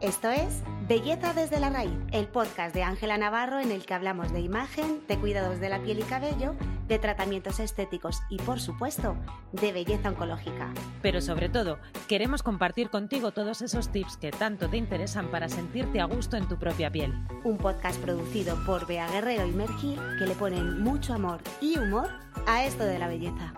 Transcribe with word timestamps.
Esto 0.00 0.30
es 0.30 0.62
Belleza 0.86 1.32
desde 1.32 1.60
la 1.60 1.70
raíz, 1.70 1.96
el 2.12 2.28
podcast 2.28 2.74
de 2.74 2.82
Ángela 2.82 3.16
Navarro 3.16 3.58
en 3.58 3.72
el 3.72 3.86
que 3.86 3.94
hablamos 3.94 4.34
de 4.34 4.40
imagen, 4.40 5.02
de 5.08 5.18
cuidados 5.18 5.60
de 5.60 5.70
la 5.70 5.82
piel 5.82 6.00
y 6.00 6.02
cabello, 6.02 6.54
de 6.88 6.98
tratamientos 6.98 7.58
estéticos 7.58 8.20
y, 8.28 8.36
por 8.36 8.60
supuesto, 8.60 9.16
de 9.52 9.72
belleza 9.72 10.10
oncológica. 10.10 10.74
Pero 11.00 11.22
sobre 11.22 11.48
todo, 11.48 11.78
queremos 12.06 12.42
compartir 12.42 12.90
contigo 12.90 13.30
todos 13.30 13.62
esos 13.62 13.88
tips 13.88 14.18
que 14.18 14.30
tanto 14.30 14.68
te 14.68 14.76
interesan 14.76 15.30
para 15.30 15.48
sentirte 15.48 16.02
a 16.02 16.04
gusto 16.04 16.36
en 16.36 16.48
tu 16.48 16.58
propia 16.58 16.92
piel. 16.92 17.14
Un 17.42 17.56
podcast 17.56 17.98
producido 18.02 18.62
por 18.66 18.86
Bea 18.86 19.08
Guerrero 19.08 19.46
y 19.46 19.52
Mergil 19.52 19.98
que 20.18 20.26
le 20.26 20.34
ponen 20.34 20.82
mucho 20.82 21.14
amor 21.14 21.40
y 21.62 21.78
humor 21.78 22.10
a 22.46 22.66
esto 22.66 22.84
de 22.84 22.98
la 22.98 23.08
belleza. 23.08 23.54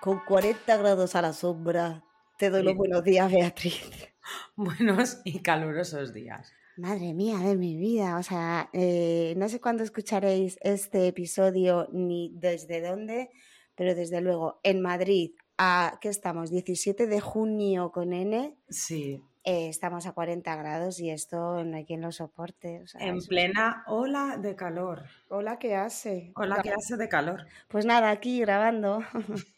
Con 0.00 0.20
40 0.20 0.74
grados 0.78 1.14
a 1.16 1.20
la 1.20 1.34
sombra, 1.34 2.05
te 2.36 2.50
doy 2.50 2.62
los 2.62 2.76
buenos 2.76 3.02
días, 3.02 3.30
Beatriz. 3.30 3.82
Buenos 4.56 5.20
y 5.24 5.40
calurosos 5.40 6.12
días. 6.12 6.52
Madre 6.76 7.14
mía 7.14 7.38
de 7.38 7.56
mi 7.56 7.76
vida, 7.76 8.18
o 8.18 8.22
sea, 8.22 8.68
eh, 8.72 9.34
no 9.36 9.48
sé 9.48 9.60
cuándo 9.60 9.82
escucharéis 9.82 10.58
este 10.62 11.06
episodio 11.06 11.88
ni 11.92 12.32
desde 12.34 12.82
dónde, 12.82 13.30
pero 13.76 13.94
desde 13.94 14.20
luego 14.20 14.60
en 14.62 14.82
Madrid, 14.82 15.30
a, 15.56 15.98
¿qué 16.00 16.08
estamos? 16.08 16.50
17 16.50 17.06
de 17.06 17.20
junio 17.20 17.92
con 17.92 18.12
N. 18.12 18.58
Sí. 18.68 19.22
Eh, 19.44 19.68
estamos 19.68 20.06
a 20.06 20.12
40 20.12 20.56
grados 20.56 20.98
y 20.98 21.10
esto 21.10 21.62
no 21.62 21.76
hay 21.76 21.84
quien 21.86 22.00
lo 22.00 22.10
soporte. 22.10 22.82
en 22.98 23.20
plena 23.20 23.84
ola 23.86 24.36
de 24.36 24.56
calor. 24.56 25.04
Hola, 25.28 25.58
¿qué 25.58 25.76
hace? 25.76 26.32
Hola, 26.34 26.60
¿qué 26.62 26.72
hace 26.72 26.96
de 26.96 27.08
calor? 27.08 27.46
Pues 27.68 27.86
nada, 27.86 28.10
aquí 28.10 28.40
grabando. 28.40 29.04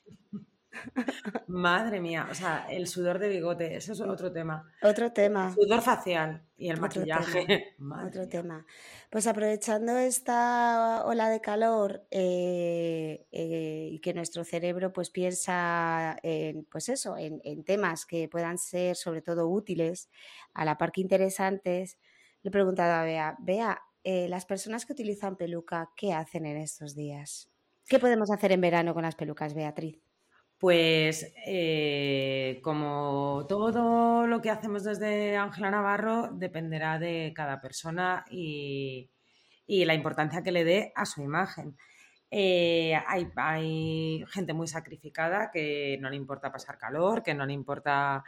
Madre 1.46 2.00
mía, 2.00 2.26
o 2.30 2.34
sea, 2.34 2.66
el 2.70 2.86
sudor 2.86 3.18
de 3.18 3.28
bigote, 3.28 3.76
eso 3.76 3.92
es 3.92 4.00
otro 4.00 4.32
tema. 4.32 4.70
Otro 4.82 5.12
tema. 5.12 5.52
sudor 5.54 5.80
facial 5.82 6.42
y 6.56 6.68
el 6.68 6.80
maquillaje. 6.80 7.76
otro 8.06 8.28
tema. 8.28 8.66
Pues 9.10 9.26
aprovechando 9.26 9.96
esta 9.96 11.04
ola 11.04 11.30
de 11.30 11.40
calor 11.40 12.06
eh, 12.10 13.26
eh, 13.32 13.88
y 13.92 13.98
que 14.00 14.12
nuestro 14.12 14.44
cerebro 14.44 14.92
pues 14.92 15.10
piensa 15.10 16.16
en, 16.22 16.64
pues 16.64 16.88
eso, 16.88 17.16
en, 17.16 17.64
temas 17.64 18.06
que 18.06 18.28
puedan 18.28 18.58
ser 18.58 18.96
sobre 18.96 19.22
todo 19.22 19.48
útiles, 19.48 20.10
a 20.52 20.64
la 20.64 20.76
par 20.76 20.92
que 20.92 21.00
interesantes, 21.00 21.98
le 22.42 22.48
he 22.48 22.52
preguntado 22.52 22.94
a 22.94 23.04
Bea, 23.04 23.36
Bea, 23.40 23.80
eh, 24.04 24.28
las 24.28 24.46
personas 24.46 24.86
que 24.86 24.92
utilizan 24.92 25.36
peluca, 25.36 25.90
¿qué 25.96 26.12
hacen 26.12 26.46
en 26.46 26.56
estos 26.56 26.94
días? 26.94 27.50
¿Qué 27.86 27.98
podemos 27.98 28.30
hacer 28.30 28.52
en 28.52 28.60
verano 28.60 28.94
con 28.94 29.02
las 29.02 29.14
pelucas, 29.14 29.54
Beatriz? 29.54 30.07
Pues 30.58 31.32
eh, 31.46 32.60
como 32.64 33.46
todo 33.48 34.26
lo 34.26 34.40
que 34.40 34.50
hacemos 34.50 34.82
desde 34.82 35.36
Ángela 35.36 35.70
Navarro 35.70 36.30
dependerá 36.32 36.98
de 36.98 37.32
cada 37.34 37.60
persona 37.60 38.24
y, 38.28 39.10
la 39.68 39.94
importancia 39.94 40.42
que 40.42 40.50
le 40.50 40.64
dé 40.64 40.92
a 40.96 41.06
su 41.06 41.22
imagen. 41.22 41.76
Eh, 42.30 42.94
hay, 43.06 43.28
hay, 43.36 44.24
gente 44.28 44.52
muy 44.52 44.66
sacrificada 44.66 45.50
que 45.52 45.96
no 46.00 46.10
le 46.10 46.16
importa 46.16 46.50
pasar 46.50 46.76
calor, 46.78 47.22
que 47.22 47.34
no 47.34 47.46
le 47.46 47.52
importa 47.52 48.24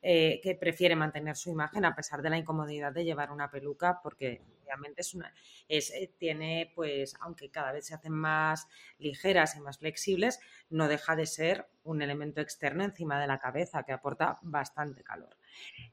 eh, 0.00 0.38
que 0.44 0.54
prefiere 0.54 0.94
mantener 0.94 1.36
su 1.36 1.50
imagen 1.50 1.84
a 1.84 1.96
pesar 1.96 2.22
de 2.22 2.30
la 2.30 2.38
incomodidad 2.38 2.92
de 2.92 3.04
llevar 3.04 3.32
una 3.32 3.50
peluca, 3.50 3.98
porque 4.00 4.40
obviamente 4.62 5.00
es 5.00 5.12
una, 5.12 5.34
es, 5.66 5.90
eh, 5.90 6.14
tiene, 6.16 6.70
pues, 6.72 7.16
aunque 7.20 7.50
cada 7.50 7.72
vez 7.72 7.86
se 7.86 7.94
hacen 7.94 8.12
más 8.12 8.68
ligeras 8.98 9.56
y 9.56 9.60
más 9.60 9.78
flexibles, 9.78 10.38
no 10.70 10.86
deja 10.86 11.16
de 11.16 11.26
ser 11.26 11.66
un 11.82 12.00
elemento 12.00 12.40
externo 12.40 12.84
encima 12.84 13.20
de 13.20 13.26
la 13.26 13.40
cabeza 13.40 13.82
que 13.82 13.92
aporta 13.92 14.38
bastante 14.42 15.02
calor. 15.02 15.36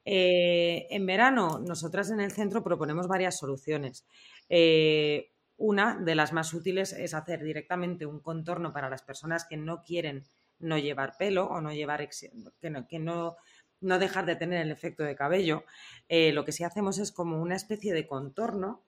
Eh, 0.04 0.86
en 0.90 1.04
verano, 1.04 1.58
nosotras 1.58 2.08
en 2.12 2.20
el 2.20 2.30
centro 2.30 2.62
proponemos 2.62 3.08
varias 3.08 3.36
soluciones. 3.36 4.06
una 5.58 5.96
de 5.96 6.14
las 6.14 6.32
más 6.32 6.52
útiles 6.54 6.92
es 6.92 7.14
hacer 7.14 7.42
directamente 7.42 8.06
un 8.06 8.20
contorno 8.20 8.72
para 8.72 8.90
las 8.90 9.02
personas 9.02 9.46
que 9.48 9.56
no 9.56 9.82
quieren 9.82 10.22
no 10.58 10.78
llevar 10.78 11.16
pelo 11.18 11.46
o 11.46 11.60
no 11.60 11.72
llevar 11.72 12.08
que 12.88 12.98
no, 12.98 13.36
no 13.80 13.98
dejar 13.98 14.26
de 14.26 14.36
tener 14.36 14.60
el 14.62 14.70
efecto 14.70 15.02
de 15.02 15.16
cabello, 15.16 15.64
eh, 16.08 16.32
lo 16.32 16.44
que 16.44 16.52
sí 16.52 16.64
hacemos 16.64 16.98
es 16.98 17.12
como 17.12 17.40
una 17.40 17.56
especie 17.56 17.92
de 17.92 18.06
contorno 18.06 18.84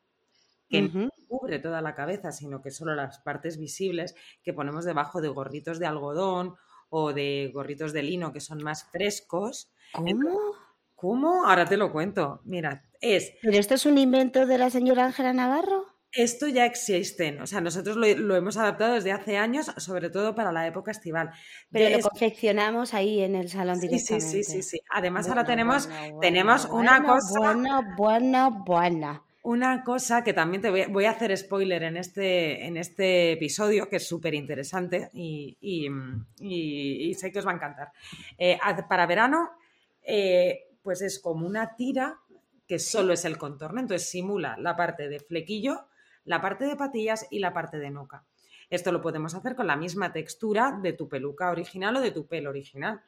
que 0.68 0.82
no 0.82 1.08
cubre 1.28 1.58
toda 1.58 1.80
la 1.80 1.94
cabeza, 1.94 2.30
sino 2.30 2.60
que 2.60 2.70
solo 2.70 2.94
las 2.94 3.18
partes 3.20 3.58
visibles 3.58 4.14
que 4.42 4.52
ponemos 4.52 4.84
debajo 4.84 5.22
de 5.22 5.28
gorritos 5.28 5.78
de 5.78 5.86
algodón 5.86 6.56
o 6.90 7.12
de 7.12 7.50
gorritos 7.54 7.92
de 7.92 8.02
lino 8.02 8.32
que 8.32 8.40
son 8.40 8.62
más 8.62 8.84
frescos. 8.84 9.72
¿Cómo? 9.92 10.38
¿Cómo? 10.94 11.46
Ahora 11.46 11.64
te 11.64 11.76
lo 11.76 11.92
cuento. 11.92 12.42
Mira, 12.44 12.84
es. 13.00 13.32
¿Pero 13.40 13.56
esto 13.56 13.74
es 13.74 13.86
un 13.86 13.98
invento 13.98 14.46
de 14.46 14.58
la 14.58 14.68
señora 14.68 15.06
Ángela 15.06 15.32
Navarro? 15.32 15.86
Esto 16.12 16.48
ya 16.48 16.64
existe, 16.64 17.38
o 17.40 17.46
sea, 17.46 17.60
nosotros 17.60 17.96
lo, 17.96 18.36
hemos 18.36 18.56
adaptado 18.56 18.94
desde 18.94 19.12
hace 19.12 19.36
años, 19.36 19.66
sobre 19.76 20.10
todo 20.10 20.34
para 20.34 20.52
la 20.52 20.66
época 20.66 20.90
estival. 20.90 21.30
Pero 21.70 21.96
lo 21.96 22.02
confeccionamos 22.02 22.94
ahí 22.94 23.20
en 23.20 23.34
el 23.34 23.48
salón 23.48 23.76
sí, 23.76 23.88
directamente. 23.88 24.26
Sí, 24.26 24.42
sí, 24.42 24.52
sí, 24.52 24.62
sí. 24.62 24.80
Además 24.90 25.28
ahora 25.28 25.44
tenemos, 25.44 25.88
tenemos 26.20 26.64
una 26.66 27.02
cosa... 27.04 27.40
Buena, 27.40 27.94
buena, 27.96 28.48
buena. 28.48 29.22
Una 29.42 29.84
cosa 29.84 30.24
que 30.24 30.32
también 30.32 30.62
te 30.62 30.88
voy, 30.88 31.04
a 31.04 31.10
hacer 31.10 31.36
spoiler 31.36 31.82
en 31.82 31.96
este, 31.96 32.66
en 32.66 32.76
este 32.76 33.32
episodio, 33.32 33.88
que 33.88 33.96
es 33.96 34.06
súper 34.06 34.34
interesante 34.34 35.10
y, 35.12 35.56
sé 37.16 37.32
que 37.32 37.38
os 37.38 37.46
va 37.46 37.52
a 37.52 37.54
encantar. 37.54 37.92
Eh, 38.36 38.58
para 38.88 39.06
verano, 39.06 39.50
eh, 40.02 40.68
pues 40.82 41.02
es 41.02 41.18
como 41.18 41.46
una 41.46 41.76
tira 41.76 42.18
que 42.66 42.78
solo 42.78 43.14
es 43.14 43.24
el 43.24 43.38
contorno, 43.38 43.80
entonces 43.80 44.08
simula 44.08 44.56
la 44.58 44.76
parte 44.76 45.08
de 45.08 45.20
flequillo 45.20 45.86
la 46.28 46.42
parte 46.42 46.66
de 46.66 46.76
patillas 46.76 47.26
y 47.30 47.38
la 47.38 47.54
parte 47.54 47.78
de 47.78 47.90
nuca. 47.90 48.26
Esto 48.68 48.92
lo 48.92 49.00
podemos 49.00 49.34
hacer 49.34 49.56
con 49.56 49.66
la 49.66 49.76
misma 49.76 50.12
textura 50.12 50.78
de 50.82 50.92
tu 50.92 51.08
peluca 51.08 51.50
original 51.50 51.96
o 51.96 52.00
de 52.02 52.10
tu 52.10 52.26
pelo 52.26 52.50
original. 52.50 53.02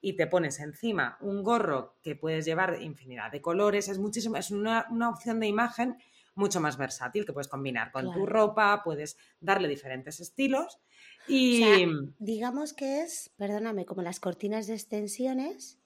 Y 0.00 0.16
te 0.16 0.26
pones 0.26 0.58
encima 0.60 1.18
un 1.20 1.42
gorro 1.42 1.96
que 2.02 2.16
puedes 2.16 2.46
llevar 2.46 2.80
infinidad 2.80 3.30
de 3.30 3.42
colores. 3.42 3.88
Es, 3.88 3.98
muchísimo, 3.98 4.36
es 4.36 4.50
una, 4.50 4.86
opción 5.10 5.40
de 5.40 5.46
imagen 5.46 5.98
mucho 6.34 6.58
más 6.58 6.78
versátil 6.78 7.26
que 7.26 7.34
puedes 7.34 7.48
combinar 7.48 7.92
con 7.92 8.12
tu 8.12 8.26
ropa, 8.26 8.82
puedes 8.82 9.18
darle 9.40 9.68
diferentes 9.68 10.20
estilos. 10.20 10.80
Y 11.28 11.86
digamos 12.18 12.72
que 12.72 13.02
es, 13.02 13.30
perdóname, 13.36 13.84
como 13.84 14.00
las 14.00 14.20
cortinas 14.20 14.66
de 14.66 14.74
extensiones, 14.74 15.78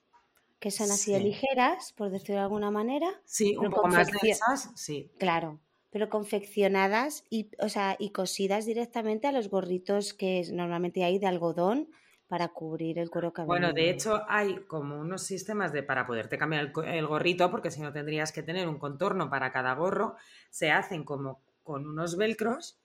que 0.61 0.71
son 0.71 0.91
así 0.91 1.13
de 1.13 1.21
ligeras, 1.21 1.93
por 1.93 2.11
decirlo 2.11 2.37
de 2.37 2.43
alguna 2.43 2.71
manera. 2.71 3.09
Sí, 3.25 3.57
un 3.57 3.71
poco 3.71 3.89
más 3.89 4.09
densas, 4.23 4.71
sí. 4.75 5.13
Claro, 5.19 5.61
pero 5.91 6.09
confeccionadas 6.09 7.25
y, 7.31 7.51
o 7.59 7.69
sea, 7.69 7.97
y 7.99 8.11
cosidas 8.11 8.67
directamente 8.67 9.27
a 9.27 9.33
los 9.33 9.49
gorritos 9.49 10.13
que 10.13 10.45
normalmente 10.53 11.05
hay 11.05 11.19
de 11.19 11.27
algodón 11.27 11.89
para 12.29 12.49
cubrir 12.49 12.99
el 12.99 13.09
cuero 13.09 13.33
cabelludo. 13.33 13.59
Bueno, 13.59 13.73
de 13.73 13.91
hecho 13.91 14.23
hay 14.29 14.57
como 14.67 15.01
unos 15.01 15.23
sistemas 15.23 15.73
de 15.73 15.83
para 15.83 16.07
poderte 16.07 16.37
cambiar 16.37 16.73
el, 16.85 17.07
gorrito, 17.07 17.51
porque 17.51 17.71
si 17.71 17.81
no 17.81 17.93
tendrías 17.93 18.33
que 18.33 18.43
tener 18.43 18.69
un 18.69 18.79
contorno 18.79 19.31
para 19.31 19.51
cada 19.51 19.73
gorro, 19.75 20.17
se 20.51 20.71
hacen 20.71 21.05
como 21.05 21.43
con 21.63 21.87
unos 21.87 22.17
velcros. 22.17 22.79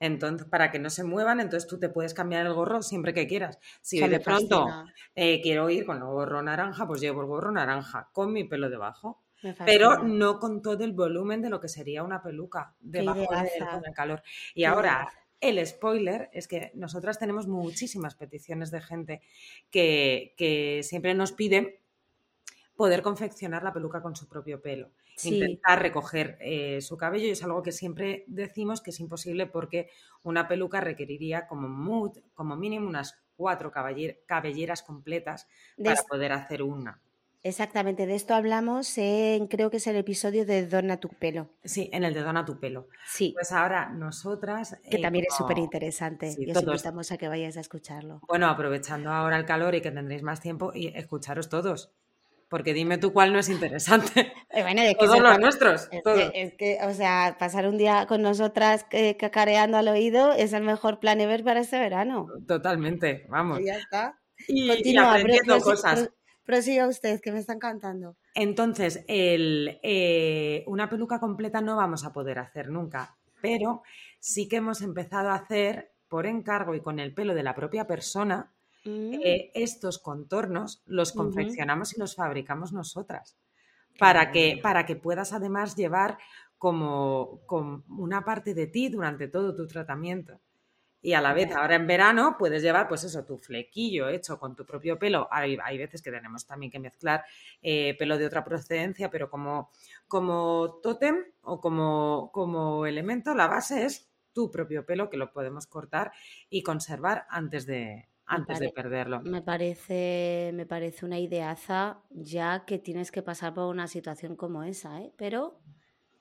Entonces, 0.00 0.48
para 0.48 0.70
que 0.70 0.78
no 0.78 0.88
se 0.88 1.04
muevan, 1.04 1.40
entonces 1.40 1.68
tú 1.68 1.78
te 1.78 1.90
puedes 1.90 2.14
cambiar 2.14 2.46
el 2.46 2.54
gorro 2.54 2.82
siempre 2.82 3.12
que 3.12 3.26
quieras. 3.26 3.58
Si 3.82 4.00
de 4.00 4.18
pronto 4.18 4.66
eh, 5.14 5.40
quiero 5.42 5.68
ir 5.68 5.84
con 5.84 5.98
el 5.98 6.04
gorro 6.04 6.42
naranja, 6.42 6.86
pues 6.86 7.00
llevo 7.00 7.20
el 7.20 7.26
gorro 7.26 7.52
naranja 7.52 8.08
con 8.12 8.32
mi 8.32 8.44
pelo 8.44 8.70
debajo 8.70 9.22
pero 9.64 10.02
no 10.02 10.38
con 10.38 10.62
todo 10.62 10.84
el 10.84 10.92
volumen 10.92 11.42
de 11.42 11.50
lo 11.50 11.60
que 11.60 11.68
sería 11.68 12.02
una 12.02 12.22
peluca 12.22 12.74
debajo 12.80 13.20
del 13.20 13.94
calor. 13.94 14.22
Y 14.54 14.64
ahora, 14.64 15.08
el 15.40 15.64
spoiler 15.66 16.28
es 16.32 16.46
que 16.46 16.70
nosotras 16.74 17.18
tenemos 17.18 17.46
muchísimas 17.46 18.14
peticiones 18.14 18.70
de 18.70 18.80
gente 18.80 19.22
que, 19.70 20.80
siempre 20.82 21.14
nos 21.14 21.32
pide 21.32 21.80
poder 22.76 23.02
confeccionar 23.02 23.62
la 23.62 23.72
peluca 23.72 24.02
con 24.02 24.16
su 24.16 24.28
propio 24.28 24.60
pelo. 24.60 24.90
Intentar 25.22 25.82
recoger 25.82 26.38
eh, 26.40 26.80
su 26.80 26.96
cabello 26.96 27.26
y 27.26 27.30
es 27.30 27.44
algo 27.44 27.62
que 27.62 27.72
siempre 27.72 28.24
decimos 28.26 28.80
que 28.80 28.90
es 28.90 29.00
imposible 29.00 29.46
porque 29.46 29.90
una 30.22 30.48
peluca 30.48 30.80
requeriría 30.80 31.46
como, 31.46 32.12
como 32.34 32.56
mínimo 32.56 32.88
unas 32.88 33.20
cuatro 33.36 33.70
cabelleras 33.70 34.82
completas 34.82 35.46
para 35.82 36.02
poder 36.02 36.32
hacer 36.32 36.62
una. 36.62 37.00
Exactamente, 37.42 38.06
de 38.06 38.14
esto 38.14 38.34
hablamos 38.34 38.98
en, 38.98 39.46
creo 39.46 39.70
que 39.70 39.78
es 39.78 39.86
el 39.86 39.96
episodio 39.96 40.44
de 40.44 40.66
Dona 40.66 40.98
tu 40.98 41.08
pelo. 41.08 41.48
Sí, 41.64 41.88
en 41.92 42.04
el 42.04 42.12
de 42.12 42.20
Dona 42.20 42.44
tu 42.44 42.60
pelo. 42.60 42.88
Sí. 43.06 43.32
Pues 43.32 43.50
ahora 43.52 43.88
nosotras... 43.88 44.76
Que 44.90 44.98
eh, 44.98 45.00
también 45.00 45.24
es 45.26 45.34
súper 45.34 45.58
interesante 45.58 46.34
y 46.38 46.50
os 46.50 46.62
invitamos 46.62 47.12
a 47.12 47.16
que 47.16 47.28
vayáis 47.28 47.56
a 47.56 47.60
escucharlo. 47.60 48.20
Bueno, 48.28 48.46
aprovechando 48.48 49.10
ahora 49.10 49.38
el 49.38 49.46
calor 49.46 49.74
y 49.74 49.80
que 49.80 49.90
tendréis 49.90 50.22
más 50.22 50.40
tiempo, 50.40 50.72
y 50.74 50.88
escucharos 50.88 51.48
todos. 51.48 51.94
Porque 52.50 52.74
dime 52.74 52.98
tú 52.98 53.12
cuál 53.12 53.32
no 53.32 53.38
es 53.38 53.48
interesante. 53.48 54.32
Eh, 54.52 54.62
bueno, 54.62 54.82
de 54.82 54.96
que 54.96 55.06
todos 55.06 55.20
los 55.20 55.38
nuestros. 55.38 55.88
Es, 56.34 56.54
Que, 56.54 56.78
o 56.82 56.92
sea, 56.92 57.36
pasar 57.38 57.68
un 57.68 57.78
día 57.78 58.06
con 58.08 58.20
nosotras 58.20 58.84
eh, 58.90 59.16
cacareando 59.16 59.78
al 59.78 59.86
oído 59.86 60.32
es 60.32 60.52
el 60.52 60.64
mejor 60.64 60.98
plan 60.98 61.20
ever 61.20 61.44
para 61.44 61.60
este 61.60 61.78
verano. 61.78 62.26
Totalmente, 62.48 63.26
vamos. 63.28 63.60
Y 63.60 63.66
ya 63.66 63.76
está. 63.76 64.18
Y, 64.48 64.96
aprendiendo 64.96 65.60
cosas 65.60 66.10
Prosiga 66.44 66.88
usted, 66.88 67.20
que 67.20 67.32
me 67.32 67.38
está 67.38 67.52
encantando. 67.52 68.16
Entonces, 68.34 69.04
el, 69.08 69.78
eh, 69.82 70.64
una 70.66 70.88
peluca 70.88 71.20
completa 71.20 71.60
no 71.60 71.76
vamos 71.76 72.04
a 72.04 72.12
poder 72.12 72.38
hacer 72.38 72.68
nunca, 72.68 73.16
pero 73.40 73.82
sí 74.18 74.48
que 74.48 74.56
hemos 74.56 74.82
empezado 74.82 75.30
a 75.30 75.34
hacer 75.34 75.92
por 76.08 76.26
encargo 76.26 76.74
y 76.74 76.80
con 76.80 76.98
el 76.98 77.14
pelo 77.14 77.34
de 77.34 77.42
la 77.42 77.54
propia 77.54 77.86
persona, 77.86 78.52
Mm, 78.84 79.14
eh, 79.22 79.50
estos 79.54 79.98
contornos 79.98 80.82
los 80.86 81.12
confeccionamos 81.12 81.94
y 81.94 82.00
los 82.00 82.14
fabricamos 82.14 82.72
nosotras. 82.72 83.36
Para 83.98 84.30
que, 84.32 84.58
para 84.62 84.86
que 84.86 84.96
puedas 84.96 85.34
además 85.34 85.76
llevar 85.76 86.16
como, 86.56 87.40
como 87.46 87.84
una 87.88 88.24
parte 88.24 88.54
de 88.54 88.66
ti 88.66 88.88
durante 88.88 89.28
todo 89.28 89.54
tu 89.54 89.66
tratamiento. 89.66 90.40
Y 91.02 91.14
a 91.14 91.20
la 91.20 91.32
vez, 91.32 91.50
ahora 91.52 91.76
en 91.76 91.86
verano, 91.86 92.36
puedes 92.38 92.62
llevar, 92.62 92.88
pues 92.88 93.04
eso, 93.04 93.24
tu 93.24 93.38
flequillo 93.38 94.08
hecho 94.08 94.38
con 94.38 94.54
tu 94.54 94.66
propio 94.66 94.98
pelo. 94.98 95.28
Hay, 95.30 95.56
hay 95.62 95.78
veces 95.78 96.02
que 96.02 96.10
tenemos 96.10 96.46
también 96.46 96.70
que 96.70 96.78
mezclar 96.78 97.24
eh, 97.62 97.96
pelo 97.98 98.18
de 98.18 98.26
otra 98.26 98.44
procedencia, 98.44 99.10
pero 99.10 99.30
como, 99.30 99.70
como 100.08 100.78
tótem 100.82 101.24
o 101.42 101.60
como, 101.60 102.30
como 102.32 102.84
elemento, 102.84 103.34
la 103.34 103.46
base 103.46 103.84
es 103.84 104.10
tu 104.32 104.50
propio 104.50 104.84
pelo 104.84 105.08
que 105.10 105.16
lo 105.16 105.32
podemos 105.32 105.66
cortar 105.66 106.12
y 106.48 106.62
conservar 106.62 107.26
antes 107.30 107.66
de, 107.66 108.08
antes 108.26 108.60
de 108.60 108.70
perderlo. 108.70 109.20
me 109.22 109.42
parece, 109.42 110.52
me 110.54 110.66
parece 110.66 111.04
una 111.04 111.18
ideaza 111.18 112.02
ya 112.10 112.64
que 112.64 112.78
tienes 112.78 113.10
que 113.10 113.22
pasar 113.22 113.54
por 113.54 113.64
una 113.64 113.88
situación 113.88 114.36
como 114.36 114.62
esa, 114.62 115.00
¿eh? 115.00 115.12
Pero 115.16 115.58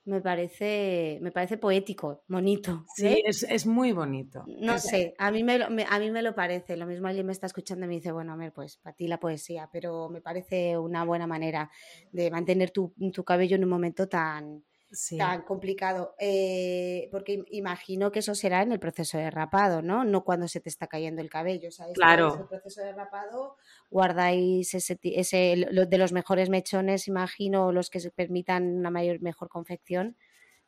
me 0.09 0.21
parece, 0.21 1.19
me 1.21 1.31
parece 1.31 1.57
poético, 1.57 2.23
bonito, 2.27 2.85
Sí, 2.95 3.05
¿eh? 3.07 3.21
es, 3.25 3.43
es 3.43 3.65
muy 3.65 3.91
bonito. 3.93 4.43
No 4.59 4.75
Es- 4.75 4.83
sé, 4.83 5.13
a 5.17 5.31
mí 5.31 5.43
me, 5.43 5.57
lo- 5.59 5.69
me- 5.69 5.85
a 5.89 5.99
mí 5.99 6.11
me 6.11 6.21
lo 6.21 6.33
parece. 6.35 6.75
Lo 6.75 6.85
mismo 6.85 7.07
alguien 7.07 7.25
me 7.25 7.31
está 7.31 7.45
escuchando 7.45 7.85
y 7.85 7.89
me 7.89 7.95
dice, 7.95 8.11
bueno, 8.11 8.33
a 8.33 8.35
ver, 8.35 8.51
pues 8.51 8.77
para 8.77 8.95
ti 8.95 9.07
la 9.07 9.19
poesía, 9.19 9.69
pero 9.71 10.09
me 10.09 10.21
parece 10.21 10.77
una 10.77 11.05
buena 11.05 11.27
manera 11.27 11.69
de 12.11 12.31
mantener 12.31 12.71
tu, 12.71 12.93
tu 13.13 13.23
cabello 13.23 13.55
en 13.55 13.63
un 13.63 13.69
momento 13.69 14.07
tan, 14.09 14.63
sí. 14.91 15.17
tan 15.17 15.43
complicado. 15.43 16.15
Eh, 16.19 17.07
porque 17.11 17.33
im- 17.39 17.45
imagino 17.51 18.11
que 18.11 18.19
eso 18.19 18.35
será 18.35 18.61
en 18.61 18.71
el 18.71 18.79
proceso 18.79 19.17
de 19.17 19.29
rapado, 19.31 19.81
¿no? 19.81 20.03
No 20.03 20.23
cuando 20.23 20.47
se 20.47 20.59
te 20.61 20.69
está 20.69 20.87
cayendo 20.87 21.21
el 21.21 21.29
cabello. 21.29 21.69
O 21.69 21.71
sea, 21.71 21.85
esto 21.85 21.93
es 21.93 21.97
Claro. 21.99 22.39
el 22.41 22.47
proceso 22.47 22.81
de 22.81 22.93
rapado, 22.93 23.55
guardáis 23.89 24.73
ese, 24.73 24.99
ese 25.03 25.55
lo- 25.71 25.85
de 25.85 25.97
los 25.97 26.11
mejores 26.13 26.49
mechones, 26.49 27.07
imagino, 27.07 27.71
los 27.71 27.89
que 27.89 27.99
se 27.99 28.11
permitan 28.11 28.77
una 28.77 28.89
mayor, 28.91 29.21
mejor 29.21 29.49
confección 29.49 30.15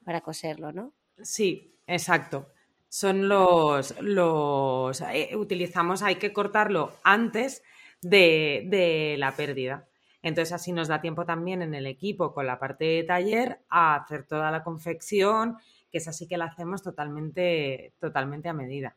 para 0.04 0.22
coserlo, 0.22 0.72
¿no? 0.72 0.94
Sí, 1.22 1.76
exacto. 1.88 2.48
Son 2.90 3.30
los, 3.30 3.96
los 4.02 5.00
eh, 5.02 5.36
utilizamos, 5.36 6.02
hay 6.04 6.16
que 6.16 6.34
cortarlo 6.34 6.92
antes 7.04 7.64
de, 8.02 8.64
de 8.68 9.16
la 9.18 9.36
pérdida. 9.36 9.88
Entonces 10.24 10.54
así 10.54 10.72
nos 10.72 10.88
da 10.88 11.02
tiempo 11.02 11.26
también 11.26 11.62
en 11.62 11.74
el 11.74 11.88
equipo 11.88 12.34
con 12.34 12.46
la 12.46 12.60
parte 12.60 12.86
de 12.86 13.04
taller 13.04 13.60
a 13.70 13.96
hacer 13.96 14.26
toda 14.26 14.52
la 14.52 14.64
confección, 14.64 15.58
que 15.92 15.98
es 15.98 16.08
así 16.08 16.28
que 16.28 16.38
la 16.38 16.46
hacemos 16.46 16.84
totalmente, 16.84 17.94
totalmente 18.00 18.50
a 18.50 18.54
medida. 18.54 18.96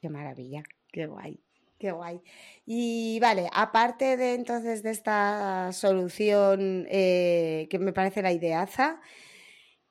Qué 0.00 0.08
maravilla, 0.08 0.62
qué 0.90 1.06
guay, 1.06 1.40
qué 1.78 1.92
guay. 1.92 2.20
Y 2.66 3.18
vale, 3.20 3.48
aparte 3.52 4.16
de 4.16 4.34
entonces 4.34 4.82
de 4.82 4.90
esta 4.90 5.72
solución 5.72 6.86
eh, 6.90 7.66
que 7.70 7.78
me 7.78 7.92
parece 7.92 8.20
la 8.20 8.32
ideaza, 8.32 9.00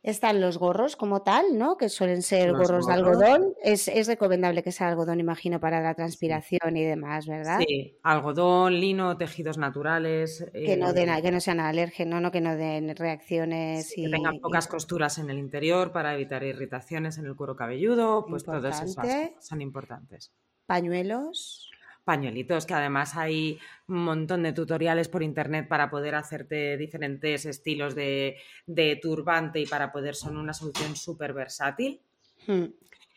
están 0.03 0.42
los 0.42 0.57
gorros 0.57 0.95
como 0.95 1.21
tal, 1.21 1.57
¿no? 1.57 1.77
Que 1.77 1.88
suelen 1.89 2.21
ser 2.24 2.53
gorros 2.53 2.88
de 2.88 2.94
algodón. 2.94 3.53
Es, 3.63 3.88
es 3.88 4.07
recomendable 4.07 4.63
que 4.63 4.71
sea 4.71 4.88
algodón, 4.89 5.19
imagino, 5.19 5.59
para 5.59 5.80
la 5.81 5.94
transpiración 5.94 6.75
y 6.75 6.83
demás, 6.83 7.27
¿verdad? 7.27 7.59
Sí, 7.68 7.98
algodón, 8.01 8.80
lino, 8.80 9.15
tejidos 9.18 9.57
naturales. 9.57 10.44
Que 10.53 10.75
no, 10.77 10.89
eh, 10.89 10.94
den, 10.94 11.21
que 11.21 11.31
no 11.31 11.39
sean 11.39 11.59
alérgenos, 11.59 12.21
¿no? 12.21 12.31
Que 12.31 12.42
no 12.42 12.56
den 12.56 12.95
reacciones 12.95 13.89
sí, 13.89 14.01
y, 14.01 14.06
que 14.06 14.12
tengan 14.12 14.36
y- 14.36 14.39
pocas 14.39 14.68
costuras 14.68 15.18
en 15.19 15.30
el 15.30 15.38
interior 15.38 15.92
para 15.92 16.15
evitar 16.15 16.44
irritaciones 16.44 17.18
en 17.19 17.25
el 17.25 17.36
cuero 17.36 17.56
cabelludo, 17.56 18.25
pues 18.27 18.44
todos 18.44 18.63
esos 18.65 18.89
Importante. 18.89 19.13
aspectos 19.15 19.45
son 19.48 19.62
importantes. 19.62 20.31
pañuelos. 20.65 21.69
Pañuelitos, 22.03 22.65
que 22.65 22.74
además 22.74 23.15
hay 23.15 23.59
un 23.88 24.03
montón 24.03 24.44
de 24.44 24.53
tutoriales 24.53 25.07
por 25.07 25.24
internet 25.24 25.68
para 25.68 25.89
poder 25.89 26.15
hacerte 26.15 26.77
diferentes 26.77 27.45
estilos 27.45 27.95
de, 27.95 28.38
de 28.65 28.95
turbante 29.01 29.59
y 29.59 29.65
para 29.65 29.92
poder 29.92 30.15
son 30.15 30.38
una 30.38 30.53
solución 30.53 30.95
súper 30.95 31.33
versátil. 31.33 32.01
Hmm, 32.48 32.65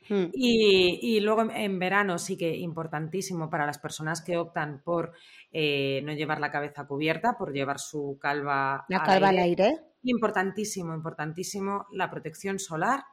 hmm. 0.08 0.30
Y, 0.34 0.98
y 1.02 1.20
luego 1.20 1.50
en, 1.50 1.78
verano 1.78 2.18
sí 2.18 2.36
que 2.36 2.56
importantísimo 2.56 3.48
para 3.48 3.66
las 3.66 3.78
personas 3.78 4.20
que 4.22 4.36
optan 4.36 4.82
por 4.82 5.12
eh, 5.50 6.02
no 6.04 6.12
llevar 6.12 6.40
la 6.40 6.50
cabeza 6.50 6.86
cubierta, 6.86 7.38
por 7.38 7.52
llevar 7.52 7.78
su 7.78 8.18
calva 8.20 8.84
La 8.88 8.98
al 8.98 9.06
calva 9.06 9.28
al 9.28 9.38
aire. 9.38 9.64
aire, 9.64 9.80
Importantísimo, 10.02 10.94
importantísimo 10.94 11.86
la 11.92 12.10
protección 12.10 12.58
solar 12.58 13.04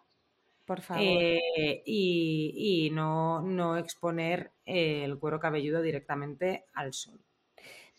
por 0.72 0.82
favor. 0.82 1.04
eh, 1.04 1.84
y, 1.86 2.88
y 2.88 2.90
no, 2.92 3.42
no 3.42 3.76
exponer 3.76 4.54
el 4.64 5.20
cuero 5.20 5.38
cabelludo 5.38 5.82
directamente 5.82 6.66
al 6.74 6.94
sol. 6.94 7.20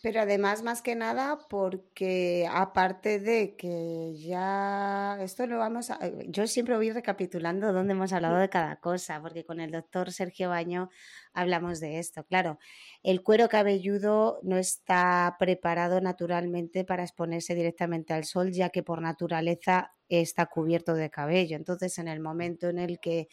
Pero 0.01 0.19
además, 0.19 0.63
más 0.63 0.81
que 0.81 0.95
nada, 0.95 1.37
porque 1.49 2.45
aparte 2.51 3.19
de 3.19 3.55
que 3.55 4.13
ya 4.17 5.17
esto 5.21 5.47
lo 5.47 5.59
vamos 5.59 5.91
a... 5.91 5.99
Yo 6.27 6.45
siempre 6.45 6.75
voy 6.75 6.91
recapitulando 6.91 7.71
dónde 7.71 7.93
hemos 7.93 8.11
hablado 8.11 8.37
de 8.37 8.49
cada 8.49 8.81
cosa, 8.81 9.21
porque 9.21 9.45
con 9.45 9.61
el 9.61 9.71
doctor 9.71 10.11
Sergio 10.11 10.49
Baño 10.49 10.89
hablamos 11.31 11.79
de 11.79 11.99
esto. 11.99 12.25
Claro, 12.25 12.59
el 13.01 13.23
cuero 13.23 13.47
cabelludo 13.47 14.39
no 14.43 14.57
está 14.57 15.37
preparado 15.39 16.01
naturalmente 16.01 16.83
para 16.83 17.03
exponerse 17.03 17.55
directamente 17.55 18.13
al 18.13 18.25
sol, 18.25 18.51
ya 18.51 18.71
que 18.71 18.83
por 18.83 19.01
naturaleza 19.01 19.93
está 20.21 20.45
cubierto 20.47 20.93
de 20.95 21.09
cabello. 21.09 21.55
Entonces, 21.57 21.97
en 21.99 22.07
el 22.07 22.19
momento 22.19 22.69
en 22.69 22.79
el 22.79 22.99
que 22.99 23.27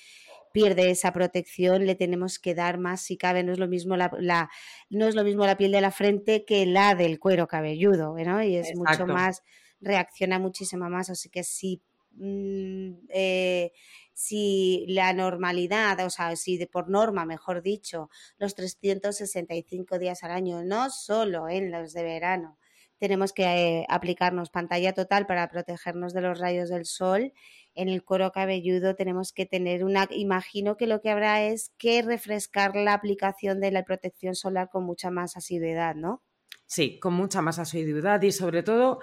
pierde 0.53 0.91
esa 0.91 1.13
protección, 1.13 1.87
le 1.87 1.95
tenemos 1.95 2.39
que 2.39 2.55
dar 2.55 2.79
más 2.79 3.03
si 3.03 3.17
cabe. 3.17 3.45
No 3.45 3.53
es 3.53 3.59
lo 3.59 3.69
mismo 3.69 3.97
la, 3.97 4.11
la- 4.19 4.51
no 4.91 5.07
es 5.07 5.15
lo 5.15 5.25
mismo 5.25 5.47
la 5.47 5.57
piel 5.57 5.73
de 5.73 5.81
la 5.81 5.91
frente 5.93 6.45
que 6.45 6.67
la 6.67 6.95
del 6.95 7.19
cuero 7.19 7.47
cabelludo, 7.49 8.15
¿no? 8.19 8.43
Y 8.43 8.57
es 8.57 8.75
mucho 8.75 9.07
más, 9.07 9.43
reacciona 9.81 10.39
muchísimo 10.39 10.89
más. 10.91 11.11
Así 11.11 11.29
que 11.31 11.45
si, 11.45 11.83
mm, 12.13 12.91
eh, 13.11 13.73
si 14.13 14.85
la 14.89 15.13
normalidad, 15.13 16.05
o 16.05 16.11
sea, 16.11 16.37
si 16.37 16.59
de 16.59 16.67
por 16.67 16.89
norma, 16.91 17.25
mejor 17.27 17.63
dicho, 17.63 18.11
los 18.39 18.55
365 18.55 19.99
días 19.99 20.23
al 20.25 20.33
año, 20.33 20.63
no 20.65 20.91
solo 20.91 21.49
en 21.49 21.71
los 21.71 21.93
de 21.93 22.03
verano, 22.03 22.59
tenemos 23.01 23.33
que 23.33 23.45
eh, 23.45 23.87
aplicarnos 23.89 24.51
pantalla 24.51 24.93
total 24.93 25.27
para 25.27 25.49
protegernos 25.49 26.13
de 26.13 26.21
los 26.21 26.39
rayos 26.39 26.69
del 26.69 26.85
sol. 26.85 27.33
En 27.75 27.89
el 27.89 28.05
cuero 28.05 28.31
cabelludo 28.31 28.95
tenemos 28.95 29.33
que 29.33 29.47
tener 29.47 29.85
una, 29.85 30.07
imagino 30.11 30.77
que 30.77 30.87
lo 30.87 31.01
que 31.01 31.11
habrá 31.11 31.43
es 31.43 31.73
que 31.79 32.03
refrescar 32.03 32.77
la 32.77 32.93
aplicación 32.93 33.59
de 33.59 33.71
la 33.71 33.85
protección 33.85 34.35
solar 34.35 34.69
con 34.71 34.85
mucha 34.85 35.11
más 35.11 35.37
asiduidad, 35.37 35.95
¿no? 35.95 36.23
Sí, 36.67 37.01
con 37.01 37.15
mucha 37.15 37.41
más 37.41 37.59
asiduidad 37.59 38.21
y 38.23 38.33
sobre 38.33 38.63
todo, 38.63 39.01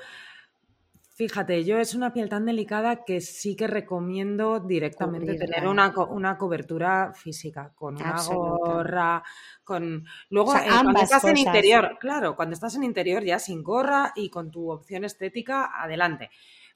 fíjate, 1.18 1.64
yo 1.64 1.80
es 1.80 1.96
una 1.96 2.14
piel 2.14 2.30
tan 2.30 2.46
delicada 2.46 3.04
que 3.04 3.22
sí 3.22 3.56
que 3.56 3.66
recomiendo 3.66 4.60
directamente 4.60 5.34
tener 5.34 5.64
Cubrirla. 5.64 5.70
una, 5.72 6.06
una 6.12 6.38
cobertura 6.38 7.12
física, 7.16 7.74
con 7.74 7.96
una 7.96 8.12
Absoluta. 8.12 8.72
gorra, 8.72 9.24
con... 9.64 10.06
Luego, 10.30 10.52
O 10.52 10.54
sea, 10.54 10.64
eh, 10.68 10.70
cuando 10.70 11.02
estás 11.02 11.24
en 11.24 11.38
interior, 11.38 11.98
claro, 12.00 12.36
cuando 12.36 12.54
estás 12.54 12.76
en 12.76 12.84
interior 12.84 13.24
ya 13.24 13.40
sin 13.40 13.64
gorra 13.64 14.14
y 14.16 14.30
con 14.30 14.52
tu 14.52 14.70
opción 14.70 15.06
estética, 15.06 15.72
adelante. 15.82 16.30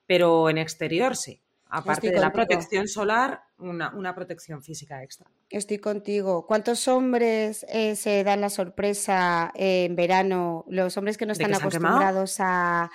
Pero 0.08 0.50
en 0.50 0.58
exterior 0.58 1.16
sí. 1.16 1.40
Aparte 1.74 2.08
Estoy 2.08 2.10
de 2.10 2.20
la 2.20 2.34
protección 2.34 2.88
solar, 2.88 3.44
una, 3.60 3.94
una 3.96 4.14
protección 4.14 4.62
física 4.62 5.04
extra. 5.04 5.28
Estoy 5.50 5.78
contigo. 5.78 6.46
¿Cuántos 6.46 6.88
hombres 6.90 7.66
eh, 7.70 7.96
se 7.96 8.26
dan 8.26 8.42
la 8.42 8.50
sorpresa 8.50 9.52
eh, 9.56 9.86
en 9.86 9.96
verano? 9.96 10.66
Los 10.68 10.98
hombres 10.98 11.18
que 11.18 11.26
no 11.26 11.34
¿De 11.34 11.44
están 11.44 11.52
que 11.52 11.58
acostumbrados 11.64 12.38
a, 12.40 12.92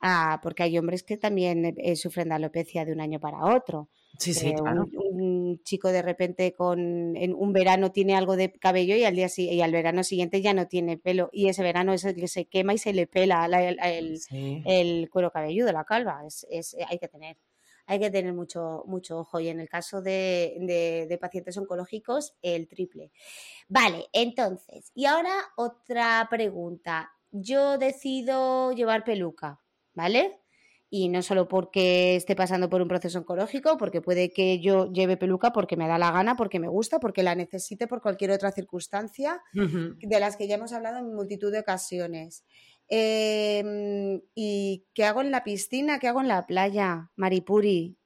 a- 0.00 0.40
Porque 0.42 0.62
hay 0.62 0.78
hombres 0.78 1.02
que 1.02 1.16
también 1.16 1.74
eh, 1.78 1.96
sufren 1.96 2.28
de 2.30 2.34
alopecia 2.36 2.84
de 2.84 2.92
un 2.92 3.00
año 3.00 3.20
para 3.20 3.44
otro. 3.54 3.88
Sí, 4.18 4.34
sí, 4.34 4.48
Eh, 4.48 4.54
claro. 4.54 4.86
un, 4.92 5.22
un 5.22 5.62
chico 5.62 5.88
de 5.92 6.02
repente 6.02 6.52
con 6.54 7.16
en 7.16 7.32
un 7.34 7.52
verano 7.52 7.92
tiene 7.92 8.16
algo 8.16 8.36
de 8.36 8.52
cabello 8.52 8.96
y 8.96 9.04
al 9.04 9.14
día 9.14 9.28
y 9.36 9.60
al 9.60 9.72
verano 9.72 10.02
siguiente 10.02 10.42
ya 10.42 10.52
no 10.52 10.66
tiene 10.66 10.98
pelo 10.98 11.30
y 11.32 11.48
ese 11.48 11.62
verano 11.62 11.92
es 11.92 12.04
el 12.04 12.16
que 12.16 12.26
se 12.28 12.46
quema 12.46 12.74
y 12.74 12.78
se 12.78 12.92
le 12.92 13.06
pela 13.06 13.46
la- 13.48 13.62
el, 13.68 13.78
el- 13.82 14.18
Sí. 14.20 14.62
el 14.66 15.08
cuero 15.10 15.30
cabelludo, 15.30 15.72
la 15.72 15.84
calva. 15.84 16.22
Es, 16.26 16.44
es- 16.50 16.76
hay 16.88 16.98
que 16.98 17.08
tener, 17.08 17.36
hay 17.86 18.00
que 18.00 18.10
tener 18.10 18.32
mucho, 18.34 18.82
mucho 18.86 19.18
ojo. 19.20 19.38
Y 19.40 19.48
en 19.48 19.60
el 19.60 19.68
caso 19.68 20.02
de, 20.02 20.56
de- 20.60 21.06
de 21.08 21.18
pacientes 21.18 21.56
oncológicos, 21.56 22.34
el 22.42 22.66
triple. 22.68 23.12
Vale, 23.68 24.06
entonces, 24.12 24.90
y 24.94 25.04
ahora 25.06 25.32
otra 25.56 26.26
pregunta. 26.30 27.10
Yo 27.32 27.78
decido 27.78 28.72
llevar 28.72 29.04
peluca, 29.04 29.60
¿vale? 29.94 30.40
Y 30.88 31.08
no 31.08 31.22
solo 31.22 31.46
porque 31.46 32.16
esté 32.16 32.34
pasando 32.34 32.68
por 32.68 32.82
un 32.82 32.88
proceso 32.88 33.20
oncológico, 33.20 33.76
porque 33.76 34.00
puede 34.00 34.32
que 34.32 34.60
yo 34.60 34.92
lleve 34.92 35.16
peluca 35.16 35.52
porque 35.52 35.76
me 35.76 35.86
da 35.86 35.98
la 35.98 36.10
gana, 36.10 36.36
porque 36.36 36.58
me 36.58 36.66
gusta, 36.66 36.98
porque 36.98 37.22
la 37.22 37.36
necesite 37.36 37.86
por 37.86 38.02
cualquier 38.02 38.32
otra 38.32 38.50
circunstancia 38.50 39.40
de 39.52 40.20
las 40.20 40.36
que 40.36 40.48
ya 40.48 40.56
hemos 40.56 40.72
hablado 40.72 40.98
en 40.98 41.14
multitud 41.14 41.52
de 41.52 41.60
ocasiones. 41.60 42.44
Em, 42.88 44.20
¿Y 44.34 44.84
qué 44.92 45.04
hago 45.04 45.20
en 45.20 45.30
la 45.30 45.44
piscina? 45.44 46.00
¿Qué 46.00 46.08
hago 46.08 46.22
en 46.22 46.28
la 46.28 46.44
playa, 46.44 47.08
Maripuri? 47.14 47.96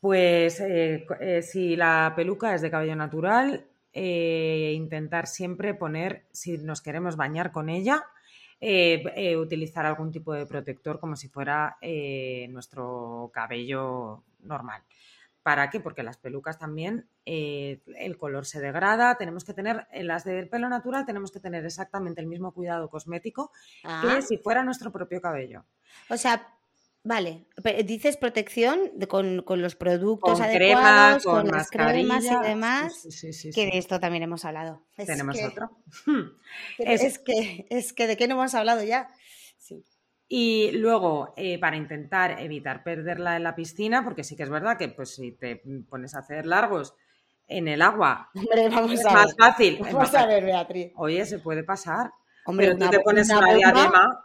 Pues 0.00 0.60
eh, 0.60 1.06
eh, 1.20 1.40
si 1.40 1.76
la 1.76 2.12
peluca 2.14 2.54
es 2.54 2.60
de 2.60 2.70
cabello 2.70 2.94
natural, 2.94 3.64
eh, 3.90 4.74
intentar 4.76 5.26
siempre 5.26 5.72
poner, 5.72 6.26
si 6.30 6.58
nos 6.58 6.82
queremos 6.82 7.16
bañar 7.16 7.52
con 7.52 7.70
ella, 7.70 8.04
utilizar 9.38 9.86
algún 9.86 10.10
tipo 10.12 10.32
de 10.32 10.46
protector 10.46 10.98
como 11.00 11.16
si 11.16 11.28
fuera 11.28 11.76
nuestro 12.50 13.30
cabello 13.32 14.22
normal. 14.40 14.82
¿Para 15.42 15.68
qué? 15.68 15.78
Porque 15.78 16.02
las 16.02 16.16
pelucas 16.16 16.58
también 16.58 17.06
el 17.26 18.16
color 18.16 18.46
se 18.46 18.60
degrada, 18.62 19.16
tenemos 19.16 19.44
que 19.44 19.52
tener, 19.52 19.86
en 19.92 20.06
las 20.06 20.24
del 20.24 20.48
pelo 20.48 20.70
natural 20.70 21.04
tenemos 21.04 21.30
que 21.32 21.40
tener 21.40 21.66
exactamente 21.66 22.22
el 22.22 22.26
mismo 22.26 22.52
cuidado 22.52 22.88
cosmético 22.88 23.50
que 23.82 23.88
Ah, 23.88 24.20
si 24.22 24.38
fuera 24.38 24.62
nuestro 24.64 24.90
propio 24.90 25.20
cabello. 25.20 25.64
o 26.08 26.16
sea, 26.16 26.53
vale, 27.04 27.44
dices 27.84 28.16
protección 28.16 28.90
con, 29.08 29.42
con 29.42 29.62
los 29.62 29.76
productos 29.76 30.40
Con 30.40 30.48
crema, 30.48 31.10
adecuados, 31.12 31.24
con 31.24 31.42
con 31.42 31.56
las 31.56 31.70
cremas 31.70 32.24
y 32.24 32.36
demás, 32.48 33.00
Sí, 33.02 33.12
sí, 33.12 33.32
sí, 33.32 33.50
que 33.52 33.66
de 33.66 33.78
esto 33.78 34.00
también 34.00 34.22
hemos 34.24 34.44
hablado. 34.44 34.82
Es 34.96 35.06
Tenemos 35.06 35.36
que- 35.36 35.46
otro. 35.46 35.70
Es- 36.78 37.02
es 37.02 37.18
que, 37.20 37.66
es 37.70 37.92
que 37.92 38.06
de 38.08 38.16
qué 38.16 38.26
no 38.26 38.34
hemos 38.34 38.54
hablado 38.54 38.82
ya. 38.82 39.08
Sí. 39.58 39.84
Y 40.28 40.72
luego, 40.72 41.34
eh, 41.36 41.58
para 41.60 41.76
intentar 41.76 42.40
evitar 42.40 42.82
perderla 42.82 43.36
en 43.36 43.42
la 43.44 43.54
piscina, 43.54 44.02
porque 44.02 44.24
sí 44.24 44.34
que 44.36 44.42
es 44.42 44.50
verdad 44.50 44.76
que 44.78 44.88
pues, 44.88 45.14
si 45.14 45.32
te 45.32 45.62
pones 45.88 46.14
a 46.14 46.20
hacer 46.20 46.46
largos 46.46 46.94
en 47.46 47.68
el 47.68 47.82
agua, 47.82 48.30
Hombre, 48.34 48.68
vamos 48.70 48.92
es 48.92 49.04
a 49.04 49.12
más 49.12 49.26
ver. 49.26 49.34
fácil. 49.36 49.78
Vamos 49.80 50.14
a 50.14 50.26
ver, 50.26 50.44
Beatriz. 50.44 50.92
Oye, 50.96 51.26
se 51.26 51.38
puede 51.40 51.62
pasar. 51.62 52.10
Hombre, 52.46 52.66
pero 52.68 52.78
tú 52.78 52.82
una 52.84 52.90
te 52.90 53.00
pones 53.00 53.28
una 53.28 53.38
una, 53.40 53.54
diadema. 53.54 54.24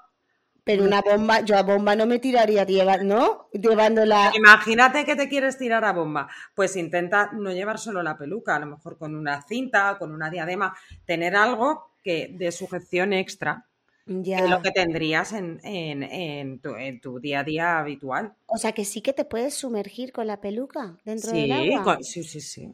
Pero 0.70 0.84
una 0.84 1.02
bomba, 1.02 1.40
yo 1.42 1.58
a 1.58 1.64
bomba 1.64 1.96
no 1.96 2.06
me 2.06 2.20
tiraría, 2.20 2.64
¿no? 3.04 3.50
Llevándola. 3.54 4.32
Imagínate 4.36 5.04
que 5.04 5.16
te 5.16 5.28
quieres 5.28 5.58
tirar 5.58 5.84
a 5.84 5.94
bomba. 5.94 6.28
Pues 6.54 6.76
intenta 6.76 7.32
no 7.34 7.52
llevar 7.52 7.80
solo 7.80 8.04
la 8.04 8.16
peluca, 8.18 8.56
a 8.56 8.60
lo 8.60 8.68
mejor 8.68 8.98
con 9.00 9.16
una 9.16 9.42
cinta, 9.42 9.98
con 9.98 10.12
una 10.14 10.30
diadema, 10.30 10.76
tener 11.06 11.36
algo 11.36 11.92
que 12.04 12.30
de 12.38 12.52
sujeción 12.52 13.14
extra, 13.14 13.66
Ya. 14.06 14.38
que 14.44 14.48
lo 14.48 14.62
que 14.62 14.70
tendrías 14.70 15.34
en, 15.34 15.60
en- 15.64 16.04
en 16.04 16.60
tu, 16.60 16.76
en 16.76 17.02
tu 17.02 17.20
día 17.20 17.40
a 17.40 17.44
día 17.44 17.80
habitual. 17.80 18.34
O 18.46 18.58
sea 18.58 18.72
que 18.74 18.86
sí 18.86 19.02
que 19.02 19.14
te 19.14 19.26
puedes 19.26 19.56
sumergir 19.56 20.12
con 20.12 20.28
la 20.28 20.40
peluca 20.40 20.98
dentro 21.04 21.32
Sí, 21.32 21.42
del 21.42 21.52
agua. 21.80 21.84
con- 21.96 22.04
sí, 22.04 22.24
sí, 22.24 22.42
sí. 22.42 22.72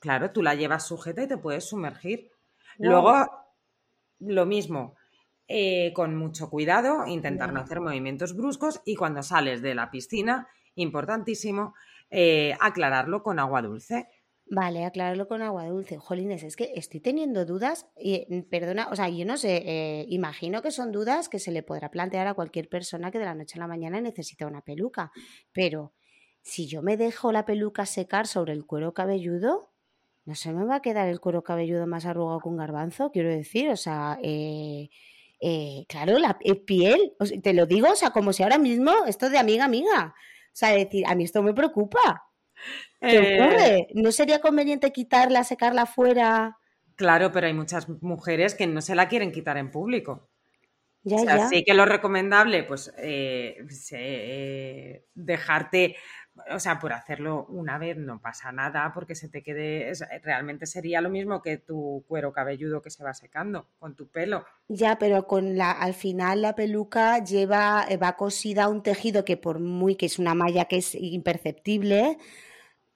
Claro, 0.00 0.32
tú 0.32 0.42
la 0.42 0.54
llevas 0.54 0.86
sujeta 0.86 1.22
y 1.22 1.28
te 1.28 1.38
puedes 1.38 1.64
sumergir. 1.64 2.30
Wow. 2.78 2.88
Luego, 2.90 3.30
lo 4.20 4.44
mismo, 4.46 4.96
eh, 5.54 5.92
con 5.92 6.16
mucho 6.16 6.48
cuidado, 6.48 7.06
intentar 7.06 7.52
no 7.52 7.60
hacer 7.60 7.82
movimientos 7.82 8.34
bruscos 8.34 8.80
y 8.86 8.94
cuando 8.96 9.22
sales 9.22 9.60
de 9.60 9.74
la 9.74 9.90
piscina, 9.90 10.48
importantísimo, 10.76 11.74
eh, 12.08 12.56
aclararlo 12.58 13.22
con 13.22 13.38
agua 13.38 13.60
dulce. 13.60 14.08
Vale, 14.46 14.86
aclararlo 14.86 15.28
con 15.28 15.42
agua 15.42 15.66
dulce. 15.66 15.98
Jolines, 15.98 16.42
es 16.42 16.56
que 16.56 16.72
estoy 16.74 17.00
teniendo 17.00 17.44
dudas 17.44 17.86
y 17.98 18.24
mm, 18.30 18.48
perdona, 18.48 18.88
o 18.90 18.96
sea, 18.96 19.10
yo 19.10 19.26
no 19.26 19.36
sé, 19.36 19.62
eh, 19.66 20.06
imagino 20.08 20.62
que 20.62 20.70
son 20.70 20.90
dudas 20.90 21.28
que 21.28 21.38
se 21.38 21.52
le 21.52 21.62
podrá 21.62 21.90
plantear 21.90 22.28
a 22.28 22.34
cualquier 22.34 22.70
persona 22.70 23.10
que 23.10 23.18
de 23.18 23.26
la 23.26 23.34
noche 23.34 23.58
a 23.58 23.60
la 23.60 23.66
mañana 23.66 24.00
necesita 24.00 24.46
una 24.46 24.62
peluca, 24.62 25.12
pero 25.52 25.92
si 26.40 26.66
yo 26.66 26.80
me 26.80 26.96
dejo 26.96 27.30
la 27.30 27.44
peluca 27.44 27.84
secar 27.84 28.26
sobre 28.26 28.54
el 28.54 28.64
cuero 28.64 28.94
cabelludo, 28.94 29.70
no 30.24 30.34
se 30.34 30.50
me 30.54 30.64
va 30.64 30.76
a 30.76 30.82
quedar 30.82 31.08
el 31.08 31.20
cuero 31.20 31.42
cabelludo 31.42 31.86
más 31.86 32.06
arrugado 32.06 32.40
que 32.40 32.48
un 32.48 32.56
garbanzo, 32.56 33.10
quiero 33.10 33.28
decir, 33.28 33.68
o 33.68 33.76
sea, 33.76 34.18
eh, 34.22 34.88
eh, 35.42 35.84
claro, 35.88 36.18
la 36.18 36.38
eh, 36.42 36.54
piel, 36.56 37.14
o 37.20 37.26
sea, 37.26 37.40
te 37.40 37.52
lo 37.54 37.66
digo, 37.66 37.88
o 37.90 37.96
sea, 37.96 38.10
como 38.10 38.32
si 38.32 38.42
ahora 38.44 38.58
mismo 38.58 38.92
esto 39.06 39.30
de 39.30 39.38
amiga, 39.38 39.64
amiga, 39.66 40.14
o 40.16 40.50
sea, 40.54 40.70
decir, 40.70 41.04
a 41.06 41.14
mí 41.16 41.24
esto 41.24 41.42
me 41.42 41.54
preocupa. 41.54 42.24
¿Qué 43.06 43.18
Eh, 43.18 43.20
ocurre? 43.20 43.88
¿No 43.94 44.12
sería 44.12 44.40
conveniente 44.40 44.92
quitarla, 44.92 45.44
secarla 45.44 45.86
fuera? 45.86 46.58
Claro, 46.96 47.32
pero 47.32 47.46
hay 47.46 47.54
muchas 47.54 47.88
mujeres 48.02 48.54
que 48.54 48.66
no 48.66 48.80
se 48.80 48.94
la 48.94 49.08
quieren 49.08 49.32
quitar 49.32 49.56
en 49.56 49.70
público. 49.70 50.30
Ya, 51.04 51.16
O 51.16 51.18
sea, 51.18 51.38
ya. 51.38 51.48
sí 51.50 51.64
que 51.64 51.74
lo 51.74 51.84
recomendable, 51.86 52.64
pues, 52.64 52.92
eh, 52.98 53.58
eh, 53.92 55.06
dejarte, 55.14 55.96
o 56.50 56.58
sea, 56.58 56.78
por 56.78 56.92
hacerlo 56.92 57.46
una 57.48 57.78
vez 57.78 57.96
no 57.96 58.20
pasa 58.20 58.52
nada, 58.52 58.90
porque 58.94 59.14
se 59.14 59.28
te 59.28 59.42
quede, 59.42 59.92
realmente 60.22 60.66
sería 60.66 61.00
lo 61.00 61.10
mismo 61.10 61.42
que 61.42 61.58
tu 61.58 62.04
cuero 62.08 62.32
cabelludo 62.32 62.80
que 62.80 62.90
se 62.90 63.04
va 63.04 63.12
secando 63.14 63.68
con 63.78 63.94
tu 63.94 64.08
pelo. 64.08 64.44
Ya, 64.68 64.98
pero 64.98 65.26
con 65.26 65.56
la, 65.56 65.72
al 65.72 65.94
final 65.94 66.42
la 66.42 66.54
peluca 66.54 67.22
lleva, 67.22 67.84
eh, 67.88 67.96
va 67.96 68.16
cosida 68.16 68.68
un 68.68 68.82
tejido 68.82 69.24
que 69.24 69.36
por 69.36 69.60
muy 69.60 69.96
que 69.96 70.06
es 70.06 70.18
una 70.18 70.34
malla 70.34 70.64
que 70.66 70.78
es 70.78 70.94
imperceptible, 70.94 72.18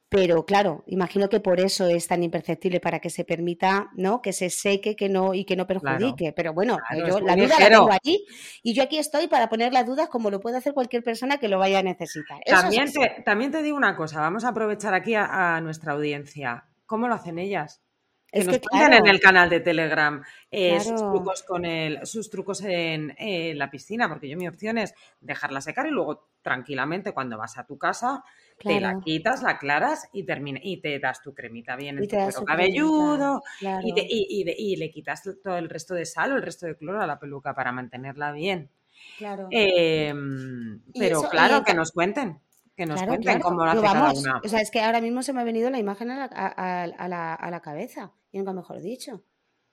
pero 0.08 0.44
claro, 0.46 0.84
imagino 0.86 1.28
que 1.28 1.40
por 1.40 1.58
eso 1.58 1.86
es 1.88 2.06
tan 2.06 2.22
imperceptible, 2.22 2.78
para 2.80 3.00
que 3.00 3.10
se 3.10 3.24
permita, 3.24 3.90
¿no? 3.94 4.22
Que 4.22 4.32
se 4.32 4.50
seque, 4.50 4.94
que 4.94 5.08
no, 5.08 5.34
y 5.34 5.44
que 5.44 5.56
no 5.56 5.66
perjudique. 5.66 6.32
Pero 6.32 6.52
bueno, 6.52 6.78
Claro, 6.88 7.08
yo 7.08 7.20
la 7.20 7.34
duda 7.34 7.36
la 7.36 7.36
ligero. 7.36 7.78
tengo 7.80 7.90
allí, 7.92 8.24
y 8.62 8.72
yo 8.74 8.84
aquí 8.84 8.98
estoy 8.98 9.26
para 9.26 9.48
poner 9.48 9.72
las 9.72 9.84
dudas 9.86 10.08
como 10.08 10.30
lo 10.30 10.40
puede 10.40 10.58
hacer 10.58 10.74
cualquier 10.74 11.02
persona 11.02 11.38
que 11.38 11.48
lo 11.48 11.58
vaya 11.58 11.80
a 11.80 11.82
necesitar. 11.82 12.38
Eso 12.44 12.60
También 12.60 12.92
te, 12.92 13.22
también 13.24 13.50
te 13.50 13.62
digo 13.62 13.76
una 13.76 13.96
cosa, 13.96 14.20
vamos 14.20 14.44
a 14.44 14.48
aprovechar 14.50 14.94
aquí 14.94 15.14
a, 15.14 15.56
a 15.56 15.60
nuestra 15.60 15.92
audiencia. 15.94 16.66
¿Cómo 16.86 17.08
lo 17.08 17.14
hacen 17.14 17.38
ellas? 17.40 17.82
Que 18.30 18.40
Es 18.40 18.46
nos 18.46 18.56
que 18.56 18.60
claro. 18.60 18.94
en 18.96 19.06
el 19.06 19.20
canal 19.20 19.48
de 19.48 19.60
Telegram 19.60 20.22
eh, 20.50 20.78
sus 20.80 20.96
trucos 21.00 21.42
con 21.42 21.64
el, 21.64 22.04
sus 22.06 22.28
trucos 22.30 22.60
en, 22.62 23.14
eh, 23.18 23.54
la 23.54 23.70
piscina, 23.70 24.08
porque 24.08 24.28
yo 24.28 24.36
mi 24.36 24.46
opción 24.48 24.78
es 24.78 24.94
dejarla 25.20 25.60
secar 25.60 25.86
y 25.86 25.90
luego 25.90 26.28
tranquilamente 26.42 27.12
cuando 27.12 27.38
vas 27.38 27.56
a 27.58 27.66
tu 27.66 27.78
casa 27.78 28.22
te 28.58 28.80
la 28.80 29.00
quitas, 29.00 29.42
la 29.42 29.50
aclaras 29.50 30.08
y 30.12 30.24
termina, 30.24 30.58
y 30.62 30.80
te 30.80 30.98
das 30.98 31.20
tu 31.22 31.34
cremita 31.34 31.76
bien 31.76 31.98
en 31.98 32.04
tu 32.04 32.08
cremita, 32.16 32.44
cabelludo 32.44 33.42
claro. 33.60 33.86
y, 33.86 33.92
te- 33.94 34.06
y- 34.08 34.26
y 34.30 34.44
de- 34.44 34.54
y 34.58 34.76
le 34.76 34.90
quitas 34.90 35.22
todo 35.42 35.56
el 35.58 35.68
resto 35.68 35.94
de 35.94 36.04
sal 36.06 36.32
o 36.32 36.36
el 36.36 36.42
resto 36.42 36.66
de 36.66 36.76
cloro 36.76 37.00
a 37.02 37.06
la 37.06 37.18
peluca 37.18 37.54
para 37.54 37.70
mantenerla 37.72 38.32
bien. 38.32 38.70
Claro. 39.18 39.48
Eh, 39.50 40.12
Y 40.92 40.98
pero 40.98 41.20
eso- 41.20 41.28
claro, 41.30 41.62
que 41.64 41.74
nos 41.74 41.92
cuenten, 41.92 42.40
que 42.76 42.86
nos 42.86 42.96
Claro, 42.96 43.10
cuenten 43.12 43.40
claro. 43.40 43.44
cómo 43.44 43.64
lo 43.64 43.70
hace 43.70 43.82
cada 43.82 44.12
una. 44.12 44.40
O 44.44 44.48
sea, 44.48 44.60
es 44.60 44.70
que 44.70 44.80
ahora 44.80 45.00
mismo 45.00 45.22
se 45.22 45.32
me 45.32 45.40
ha 45.40 45.44
venido 45.44 45.70
la 45.70 45.78
imagen 45.78 46.10
a 46.10 46.16
la, 46.16 46.24
a, 46.24 46.46
a- 46.46 46.82
a 46.84 47.08
la, 47.08 47.34
a 47.34 47.50
la 47.50 47.60
cabeza, 47.60 48.12
y 48.32 48.38
nunca 48.38 48.52
mejor 48.52 48.80
dicho. 48.80 49.22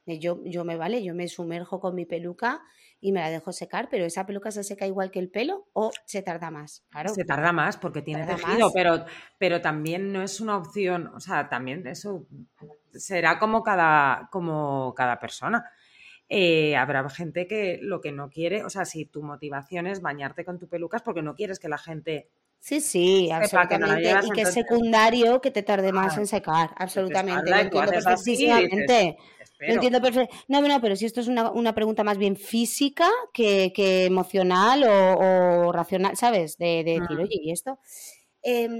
Yo, 0.05 0.41
yo 0.43 0.65
me 0.65 0.75
vale, 0.75 1.03
yo 1.03 1.15
me 1.15 1.27
sumerjo 1.27 1.79
con 1.79 1.95
mi 1.95 2.05
peluca 2.05 2.61
y 2.99 3.11
me 3.11 3.19
la 3.19 3.29
dejo 3.29 3.51
secar, 3.51 3.89
pero 3.89 4.05
esa 4.05 4.25
peluca 4.25 4.51
se 4.51 4.63
seca 4.63 4.85
igual 4.87 5.11
que 5.11 5.19
el 5.19 5.29
pelo 5.29 5.67
o 5.73 5.91
se 6.05 6.21
tarda 6.21 6.51
más. 6.51 6.85
Claro. 6.89 7.13
Se 7.13 7.25
tarda 7.25 7.51
más 7.51 7.77
porque 7.77 8.01
tiene 8.01 8.25
tejido, 8.25 8.65
más. 8.67 8.73
pero, 8.73 9.05
pero 9.37 9.61
también 9.61 10.11
no 10.13 10.21
es 10.21 10.39
una 10.41 10.57
opción, 10.57 11.07
o 11.13 11.19
sea, 11.19 11.49
también 11.49 11.85
eso 11.87 12.25
será 12.93 13.39
como 13.39 13.63
cada, 13.63 14.29
como 14.31 14.93
cada 14.95 15.19
persona. 15.19 15.65
Eh, 16.29 16.75
habrá 16.75 17.07
gente 17.09 17.47
que 17.47 17.77
lo 17.81 17.99
que 18.01 18.11
no 18.11 18.29
quiere, 18.29 18.63
o 18.63 18.69
sea, 18.69 18.85
si 18.85 19.05
tu 19.05 19.21
motivación 19.21 19.85
es 19.87 20.01
bañarte 20.01 20.45
con 20.45 20.57
tu 20.57 20.67
peluca 20.67 20.97
es 20.97 21.03
porque 21.03 21.21
no 21.21 21.35
quieres 21.35 21.59
que 21.59 21.69
la 21.69 21.77
gente... 21.77 22.29
Sí, 22.59 22.79
sí, 22.79 23.29
Sepa 23.45 23.67
que 23.67 23.77
no 23.77 23.87
absolutamente. 23.87 24.01
llevas, 24.01 24.25
y 24.25 24.29
que 24.29 24.41
es 24.41 24.47
entonces- 24.47 24.53
secundario 24.63 25.41
que 25.41 25.51
te 25.51 25.63
tarde 25.63 25.91
más 25.91 26.17
en 26.17 26.25
secar, 26.27 26.73
absolutamente. 26.77 27.51
Lo 27.51 27.57
entiendo 27.57 27.91
perfectísimamente. 27.91 29.17
Lo 29.59 29.73
entiendo 29.75 30.01
perfecto. 30.01 30.35
No, 30.47 30.61
no, 30.61 30.81
pero 30.81 30.95
si 30.95 31.05
esto 31.05 31.21
es 31.21 31.27
una, 31.27 31.49
una 31.51 31.73
pregunta 31.73 32.03
más 32.03 32.17
bien 32.17 32.35
física 32.35 33.07
que, 33.33 33.71
que 33.73 34.05
emocional 34.05 34.83
o, 34.83 35.67
o 35.67 35.71
racional, 35.71 36.17
¿sabes? 36.17 36.57
De, 36.57 36.83
de 36.83 36.99
decir, 36.99 37.17
Mm. 37.17 37.21
oye, 37.21 37.39
¿y 37.41 37.51
esto? 37.51 37.79
Em, 38.41 38.73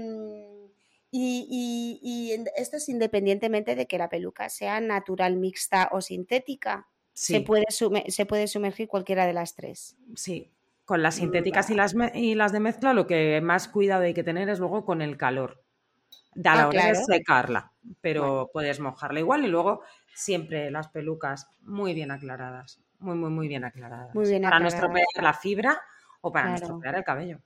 y, 1.10 1.98
y- 2.02 2.44
esto 2.56 2.76
es 2.76 2.88
independientemente 2.88 3.76
de 3.76 3.86
que 3.86 3.98
la 3.98 4.08
peluca 4.08 4.48
sea 4.48 4.80
natural, 4.80 5.36
mixta 5.36 5.88
o 5.92 6.00
sintética. 6.00 6.88
Se, 7.12 7.40
puede 7.40 7.66
sume- 7.70 8.10
se 8.10 8.26
puede 8.26 8.48
sumergir 8.48 8.88
cualquiera 8.88 9.26
de 9.26 9.32
las 9.32 9.54
tres. 9.54 9.96
sí. 10.16 10.50
Con 10.84 11.02
las 11.02 11.14
sintéticas 11.14 11.70
y 11.70 11.74
las, 11.74 11.94
y 12.12 12.34
las 12.34 12.52
de 12.52 12.60
mezcla 12.60 12.92
lo 12.92 13.06
que 13.06 13.40
más 13.40 13.68
cuidado 13.68 14.02
hay 14.02 14.12
que 14.12 14.22
tener 14.22 14.50
es 14.50 14.58
luego 14.58 14.84
con 14.84 15.00
el 15.00 15.16
calor. 15.16 15.64
De 16.34 16.46
a 16.50 16.56
la 16.56 16.62
Ah, 16.64 16.68
hora 16.68 16.80
claro. 16.82 16.98
de 16.98 17.04
secarla, 17.06 17.72
pero 18.02 18.50
puedes 18.52 18.80
mojarla 18.80 19.20
igual 19.20 19.46
y 19.46 19.48
luego 19.48 19.80
siempre 20.14 20.70
las 20.70 20.88
pelucas 20.88 21.48
muy 21.60 21.94
bien 21.94 22.10
aclaradas, 22.10 22.82
muy, 22.98 23.16
muy, 23.16 23.30
muy 23.30 23.48
bien 23.48 23.64
aclaradas. 23.64 24.14
Muy 24.14 24.26
bien 24.26 24.46
para 24.48 24.60
no 24.60 24.68
aclaradas. 24.68 24.68
estropear 24.68 25.06
la 25.22 25.34
fibra 25.34 25.80
o 26.22 26.32
para 26.32 26.48
no 26.48 26.54
Claro. 26.54 26.56
estropear 26.56 26.96
el 26.96 27.04
cabello. 27.04 27.40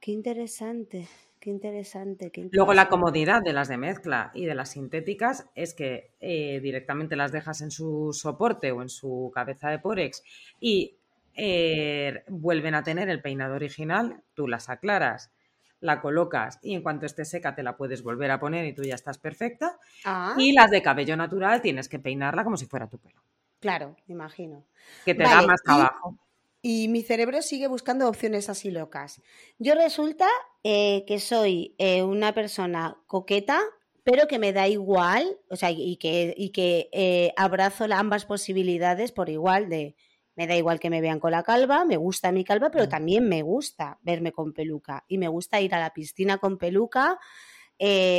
Qué 0.00 0.10
interesante, 0.12 1.06
qué 1.40 1.50
interesante. 1.50 2.30
Qué 2.30 2.40
Luego 2.50 2.74
la 2.74 2.88
interesante. 2.88 2.88
comodidad 2.88 3.42
de 3.42 3.52
las 3.52 3.68
de 3.68 3.76
mezcla 3.76 4.30
y 4.34 4.46
de 4.46 4.54
las 4.54 4.70
sintéticas 4.70 5.48
es 5.54 5.74
que 5.74 6.14
eh, 6.20 6.60
directamente 6.60 7.16
las 7.16 7.32
dejas 7.32 7.60
en 7.60 7.70
su 7.70 8.10
soporte 8.12 8.70
o 8.72 8.82
en 8.82 8.88
su 8.88 9.30
cabeza 9.34 9.68
de 9.70 9.78
pórex 9.80 10.22
y 10.60 10.98
eh, 11.34 12.22
vuelven 12.28 12.74
a 12.74 12.82
tener 12.84 13.08
el 13.10 13.20
peinado 13.20 13.56
original, 13.56 14.22
tú 14.34 14.46
las 14.48 14.68
aclaras, 14.70 15.32
la 15.80 16.00
colocas 16.00 16.58
y 16.62 16.74
en 16.74 16.82
cuanto 16.82 17.06
esté 17.06 17.24
seca 17.24 17.54
te 17.54 17.62
la 17.62 17.76
puedes 17.76 18.02
volver 18.02 18.30
a 18.30 18.40
poner 18.40 18.64
y 18.66 18.74
tú 18.74 18.82
ya 18.82 18.94
estás 18.94 19.18
perfecta. 19.18 19.78
Ah, 20.04 20.34
Y 20.38 20.52
las 20.52 20.70
de 20.70 20.82
cabello 20.82 21.16
natural 21.16 21.62
tienes 21.62 21.88
que 21.88 21.98
peinarla 21.98 22.44
como 22.44 22.56
si 22.56 22.66
fuera 22.66 22.88
tu 22.88 22.98
pelo, 22.98 23.22
claro, 23.60 23.96
me 24.06 24.14
imagino. 24.14 24.66
que 25.04 25.14
te 25.14 25.22
Vale, 25.24 25.36
da 25.36 25.42
más 25.42 25.60
y- 25.64 25.64
trabajo. 25.64 26.18
y 26.62 26.88
mi 26.88 27.02
cerebro 27.02 27.42
sigue 27.42 27.68
buscando 27.68 28.08
opciones 28.08 28.48
así 28.50 28.70
locas. 28.70 29.22
Yo 29.58 29.74
resulta 29.74 30.28
eh, 30.64 31.04
que 31.06 31.20
soy 31.20 31.74
eh, 31.78 32.02
una 32.02 32.34
persona 32.34 32.98
coqueta, 33.06 33.60
pero 34.04 34.26
que 34.28 34.38
me 34.40 34.52
da 34.52 34.68
igual, 34.68 35.38
o 35.50 35.56
sea, 35.56 35.70
y 35.72 35.96
que, 35.98 36.34
y 36.36 36.50
que 36.50 36.88
eh, 36.92 37.32
abrazo 37.36 37.86
ambas 37.92 38.26
posibilidades 38.26 39.12
por 39.12 39.28
igual 39.30 39.68
de, 39.68 39.96
me 40.36 40.46
da 40.46 40.54
igual 40.56 40.78
que 40.78 40.90
me 40.90 41.00
vean 41.00 41.18
con 41.18 41.32
la 41.32 41.42
calva, 41.42 41.84
me 41.84 41.96
gusta 41.96 42.30
mi 42.30 42.44
calva, 42.44 42.70
pero 42.70 42.88
también 42.88 43.28
me 43.28 43.42
gusta 43.42 43.98
verme 44.02 44.32
con 44.32 44.52
peluca 44.52 45.04
y 45.08 45.18
me 45.18 45.28
gusta 45.28 45.60
ir 45.60 45.74
a 45.74 45.80
la 45.80 45.92
piscina 45.92 46.38
con 46.38 46.58
peluca. 46.58 47.18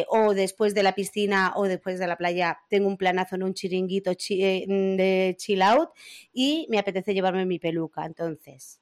o 0.10 0.34
después 0.34 0.74
de 0.76 0.84
la 0.84 0.94
piscina 0.94 1.54
o 1.56 1.64
después 1.66 2.00
de 2.00 2.08
la 2.08 2.18
playa 2.18 2.60
tengo 2.70 2.88
un 2.88 2.98
planazo 2.98 3.36
en 3.36 3.44
un 3.44 3.54
chiringuito 3.54 4.12
de 4.12 5.36
chill 5.38 5.62
out 5.62 5.90
y 6.34 6.68
me 6.70 6.80
apetece 6.80 7.14
llevarme 7.14 7.46
mi 7.46 7.60
peluca. 7.60 8.06
Entonces, 8.06 8.80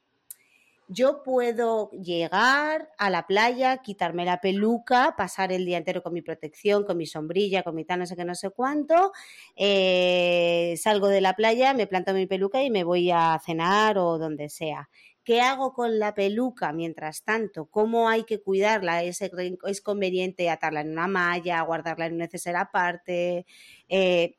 yo 0.87 1.23
puedo 1.23 1.89
llegar 1.91 2.89
a 2.97 3.09
la 3.09 3.27
playa, 3.27 3.77
quitarme 3.77 4.25
la 4.25 4.41
peluca, 4.41 5.15
pasar 5.17 5.51
el 5.51 5.65
día 5.65 5.77
entero 5.77 6.03
con 6.03 6.13
mi 6.13 6.21
protección, 6.21 6.83
con 6.83 6.97
mi 6.97 7.05
sombrilla, 7.05 7.63
con 7.63 7.75
mi 7.75 7.85
tal 7.85 7.99
no 7.99 8.05
sé 8.05 8.15
qué, 8.15 8.25
no 8.25 8.35
sé 8.35 8.49
cuánto, 8.51 9.11
eh, 9.55 10.75
salgo 10.77 11.07
de 11.07 11.21
la 11.21 11.33
playa, 11.33 11.73
me 11.73 11.87
planto 11.87 12.13
mi 12.13 12.27
peluca 12.27 12.61
y 12.63 12.69
me 12.69 12.83
voy 12.83 13.11
a 13.11 13.39
cenar 13.43 13.97
o 13.97 14.17
donde 14.17 14.49
sea. 14.49 14.89
¿Qué 15.23 15.41
hago 15.41 15.73
con 15.73 15.97
la 15.97 16.13
peluca 16.13 16.71
mientras 16.71 17.23
tanto? 17.23 17.65
¿Cómo 17.65 18.09
hay 18.09 18.23
que 18.25 18.41
cuidarla? 18.41 19.01
¿Es, 19.03 19.21
es 19.21 19.81
conveniente 19.81 20.51
atarla 20.51 20.81
en 20.81 20.91
una 20.91 21.07
malla, 21.07 21.61
guardarla 21.61 22.05
en 22.05 22.13
un 22.13 22.19
neceser 22.19 22.55
aparte? 22.55 23.47
Eh, 23.89 24.37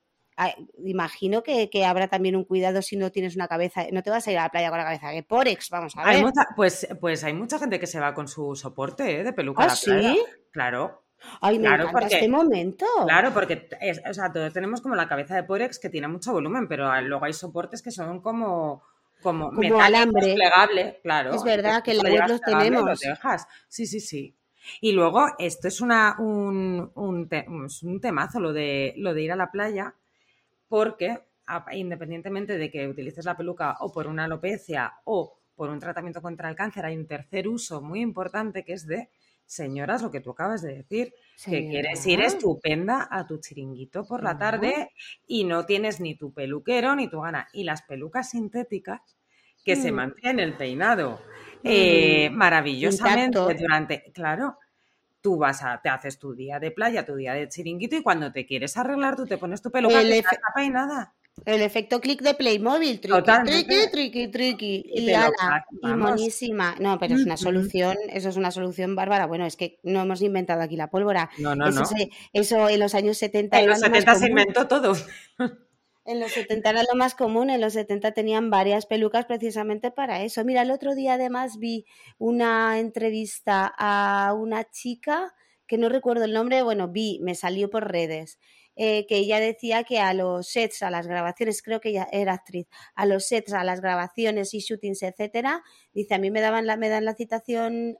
imagino 0.84 1.42
que, 1.42 1.68
habrá 1.84 2.08
también 2.08 2.36
un 2.36 2.44
cuidado 2.44 2.82
si 2.82 2.96
no 2.96 3.10
tienes 3.10 3.36
una 3.36 3.48
cabeza, 3.48 3.84
no 3.92 4.02
te 4.02 4.10
vas 4.10 4.26
a 4.26 4.32
ir 4.32 4.38
a 4.38 4.44
la 4.44 4.48
playa 4.50 4.70
con 4.70 4.78
la 4.78 4.84
cabeza 4.84 5.08
de 5.10 5.22
Porex, 5.22 5.70
vamos 5.70 5.96
a 5.96 6.04
ver. 6.04 6.16
Hay 6.16 6.24
pues, 6.54 6.88
pues 7.00 7.24
hay 7.24 7.32
mucha 7.32 7.58
gente 7.58 7.80
que 7.80 7.86
se 7.86 8.00
va 8.00 8.14
con 8.14 8.28
su 8.28 8.54
soporte 8.54 9.20
¿eh? 9.20 9.24
de 9.24 9.32
peluca 9.32 9.64
¿Ah, 9.64 9.70
¿sí? 9.70 10.22
Claro. 10.50 11.02
Ay, 11.40 11.58
me 11.58 11.68
encanta 11.68 12.06
este 12.06 12.28
momento. 12.28 12.86
Claro, 13.04 13.32
porque 13.32 13.68
o 14.08 14.14
sea, 14.14 14.30
todos 14.32 14.52
tenemos 14.52 14.80
como 14.80 14.94
la 14.94 15.08
cabeza 15.08 15.34
de 15.34 15.44
Porex 15.44 15.78
que 15.78 15.88
tiene 15.88 16.08
mucho 16.08 16.32
volumen, 16.32 16.68
pero 16.68 17.00
luego 17.00 17.24
hay 17.24 17.32
soportes 17.32 17.82
que 17.82 17.90
son 17.90 18.20
como 18.20 18.82
como, 19.22 19.50
como 19.50 19.80
alambre 19.80 20.34
plegable, 20.34 21.00
claro. 21.02 21.34
Es 21.34 21.42
verdad 21.42 21.82
que 21.82 21.94
la 21.94 22.26
los 22.26 22.40
tenemos. 22.40 23.00
Sí, 23.68 23.86
sí, 23.86 24.00
sí. 24.00 24.36
Y 24.80 24.92
luego, 24.92 25.26
esto 25.38 25.68
es 25.68 25.80
una, 25.80 26.16
un, 26.18 26.90
un, 26.94 27.28
un 27.82 28.00
temazo, 28.00 28.40
lo 28.40 28.52
de, 28.52 28.94
lo 28.96 29.14
de 29.14 29.22
ir 29.22 29.32
a 29.32 29.36
la 29.36 29.50
playa, 29.50 29.94
porque 30.68 31.18
independientemente 31.72 32.58
de 32.58 32.70
que 32.70 32.88
utilices 32.88 33.24
la 33.24 33.36
peluca 33.36 33.76
o 33.80 33.92
por 33.92 34.06
una 34.06 34.24
alopecia 34.24 34.94
o 35.04 35.38
por 35.54 35.70
un 35.70 35.80
tratamiento 35.80 36.20
contra 36.20 36.48
el 36.48 36.56
cáncer, 36.56 36.84
hay 36.84 36.96
un 36.96 37.06
tercer 37.06 37.48
uso 37.48 37.80
muy 37.80 38.00
importante 38.00 38.64
que 38.64 38.74
es 38.74 38.86
de, 38.86 39.08
señoras, 39.46 40.02
lo 40.02 40.10
que 40.10 40.20
tú 40.20 40.30
acabas 40.30 40.60
de 40.62 40.74
decir, 40.74 41.14
que 41.44 41.68
quieres 41.68 42.06
ir 42.06 42.20
estupenda 42.20 43.08
a 43.10 43.26
tu 43.26 43.38
chiringuito 43.38 44.04
por 44.04 44.22
la 44.22 44.36
tarde 44.36 44.90
y 45.26 45.44
no 45.44 45.64
tienes 45.64 46.00
ni 46.00 46.14
tu 46.14 46.32
peluquero 46.32 46.94
ni 46.94 47.08
tu 47.08 47.20
gana. 47.20 47.48
Y 47.52 47.64
las 47.64 47.82
pelucas 47.82 48.30
sintéticas 48.30 49.00
que 49.64 49.76
se 49.76 49.92
mm. 49.92 49.94
mantienen 49.94 50.40
el 50.40 50.56
peinado 50.56 51.22
eh, 51.64 52.28
maravillosamente 52.30 53.38
durante, 53.54 54.12
claro, 54.12 54.58
tú 55.26 55.36
vas 55.36 55.60
a, 55.64 55.80
te 55.82 55.88
haces 55.88 56.20
tu 56.20 56.36
día 56.36 56.60
de 56.60 56.70
playa, 56.70 57.04
tu 57.04 57.16
día 57.16 57.34
de 57.34 57.48
chiringuito 57.48 57.96
y 57.96 58.02
cuando 58.04 58.30
te 58.30 58.46
quieres 58.46 58.76
arreglar 58.76 59.16
tú 59.16 59.26
te 59.26 59.38
pones 59.38 59.60
tu 59.60 59.72
pelo 59.72 59.90
el 59.90 60.14
y 60.14 60.70
nada. 60.70 61.14
El 61.44 61.62
efecto 61.62 62.00
clic 62.00 62.22
de 62.22 62.34
Playmobil, 62.34 63.00
triqui, 63.00 63.22
triqui, 63.44 63.90
triqui, 63.90 64.28
triqui, 64.28 64.84
y, 64.86 65.12
ala, 65.12 65.66
y 65.82 65.88
monísima. 65.88 66.76
No, 66.78 66.96
pero 67.00 67.16
es 67.16 67.24
una 67.24 67.36
solución, 67.36 67.96
eso 68.08 68.28
es 68.28 68.36
una 68.36 68.52
solución 68.52 68.94
bárbara. 68.94 69.26
Bueno, 69.26 69.44
es 69.46 69.56
que 69.56 69.80
no 69.82 70.00
hemos 70.00 70.22
inventado 70.22 70.62
aquí 70.62 70.76
la 70.76 70.90
pólvora. 70.90 71.28
No, 71.38 71.56
no, 71.56 71.66
eso, 71.66 71.80
no. 71.80 71.86
eso 72.32 72.68
en 72.68 72.78
los 72.78 72.94
años 72.94 73.18
70 73.18 73.58
En 73.58 73.68
los 73.68 73.80
70 73.80 74.14
se 74.14 74.28
inventó 74.28 74.68
todo. 74.68 74.94
En 76.06 76.20
los 76.20 76.32
70 76.32 76.70
era 76.70 76.82
lo 76.84 76.96
más 76.96 77.16
común, 77.16 77.50
en 77.50 77.60
los 77.60 77.72
70 77.72 78.12
tenían 78.12 78.48
varias 78.48 78.86
pelucas 78.86 79.26
precisamente 79.26 79.90
para 79.90 80.22
eso. 80.22 80.44
Mira, 80.44 80.62
el 80.62 80.70
otro 80.70 80.94
día 80.94 81.14
además 81.14 81.58
vi 81.58 81.84
una 82.18 82.78
entrevista 82.78 83.74
a 83.76 84.32
una 84.32 84.70
chica 84.70 85.34
que 85.66 85.78
no 85.78 85.88
recuerdo 85.88 86.24
el 86.24 86.32
nombre, 86.32 86.62
bueno, 86.62 86.86
vi, 86.86 87.18
me 87.22 87.34
salió 87.34 87.70
por 87.70 87.90
redes, 87.90 88.38
eh, 88.76 89.04
que 89.08 89.16
ella 89.16 89.40
decía 89.40 89.82
que 89.82 89.98
a 89.98 90.14
los 90.14 90.48
sets, 90.48 90.84
a 90.84 90.90
las 90.90 91.08
grabaciones, 91.08 91.60
creo 91.60 91.80
que 91.80 91.88
ella 91.88 92.06
era 92.12 92.34
actriz, 92.34 92.68
a 92.94 93.04
los 93.04 93.26
sets, 93.26 93.52
a 93.52 93.64
las 93.64 93.80
grabaciones 93.80 94.54
y 94.54 94.60
shootings, 94.60 95.02
etcétera, 95.02 95.64
dice, 95.92 96.14
a 96.14 96.18
mí 96.18 96.30
me 96.30 96.40
daban 96.40 96.66
la, 96.66 96.76
me 96.76 96.88
dan 96.88 97.04
la 97.04 97.14
citación 97.14 97.98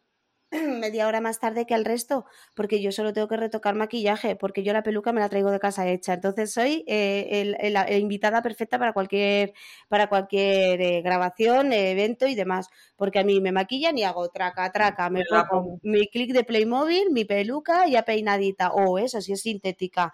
media 0.80 1.08
hora 1.08 1.20
más 1.20 1.40
tarde 1.40 1.66
que 1.66 1.74
al 1.74 1.84
resto, 1.84 2.24
porque 2.54 2.80
yo 2.80 2.92
solo 2.92 3.12
tengo 3.12 3.28
que 3.28 3.36
retocar 3.36 3.74
maquillaje, 3.74 4.36
porque 4.36 4.62
yo 4.62 4.72
la 4.72 4.82
peluca 4.82 5.12
me 5.12 5.20
la 5.20 5.28
traigo 5.28 5.50
de 5.50 5.58
casa 5.58 5.88
hecha. 5.88 6.14
Entonces 6.14 6.52
soy 6.52 6.84
eh, 6.86 7.70
la 7.70 7.90
invitada 7.96 8.42
perfecta 8.42 8.78
para 8.78 8.92
cualquier, 8.92 9.54
para 9.88 10.08
cualquier 10.08 10.80
eh, 10.80 11.02
grabación, 11.02 11.72
evento 11.72 12.26
y 12.26 12.34
demás, 12.34 12.68
porque 12.96 13.18
a 13.18 13.24
mí 13.24 13.40
me 13.40 13.52
maquillan 13.52 13.98
y 13.98 14.04
hago 14.04 14.28
traca, 14.28 14.70
traca, 14.70 15.10
me 15.10 15.24
pongo 15.24 15.78
mi 15.82 16.06
clic 16.08 16.32
de 16.32 16.44
Playmobil, 16.44 17.10
mi 17.10 17.24
peluca 17.24 17.86
ya 17.88 18.04
peinadita, 18.04 18.70
o 18.72 18.98
eso, 18.98 19.20
si 19.20 19.32
es 19.32 19.42
sintética, 19.42 20.12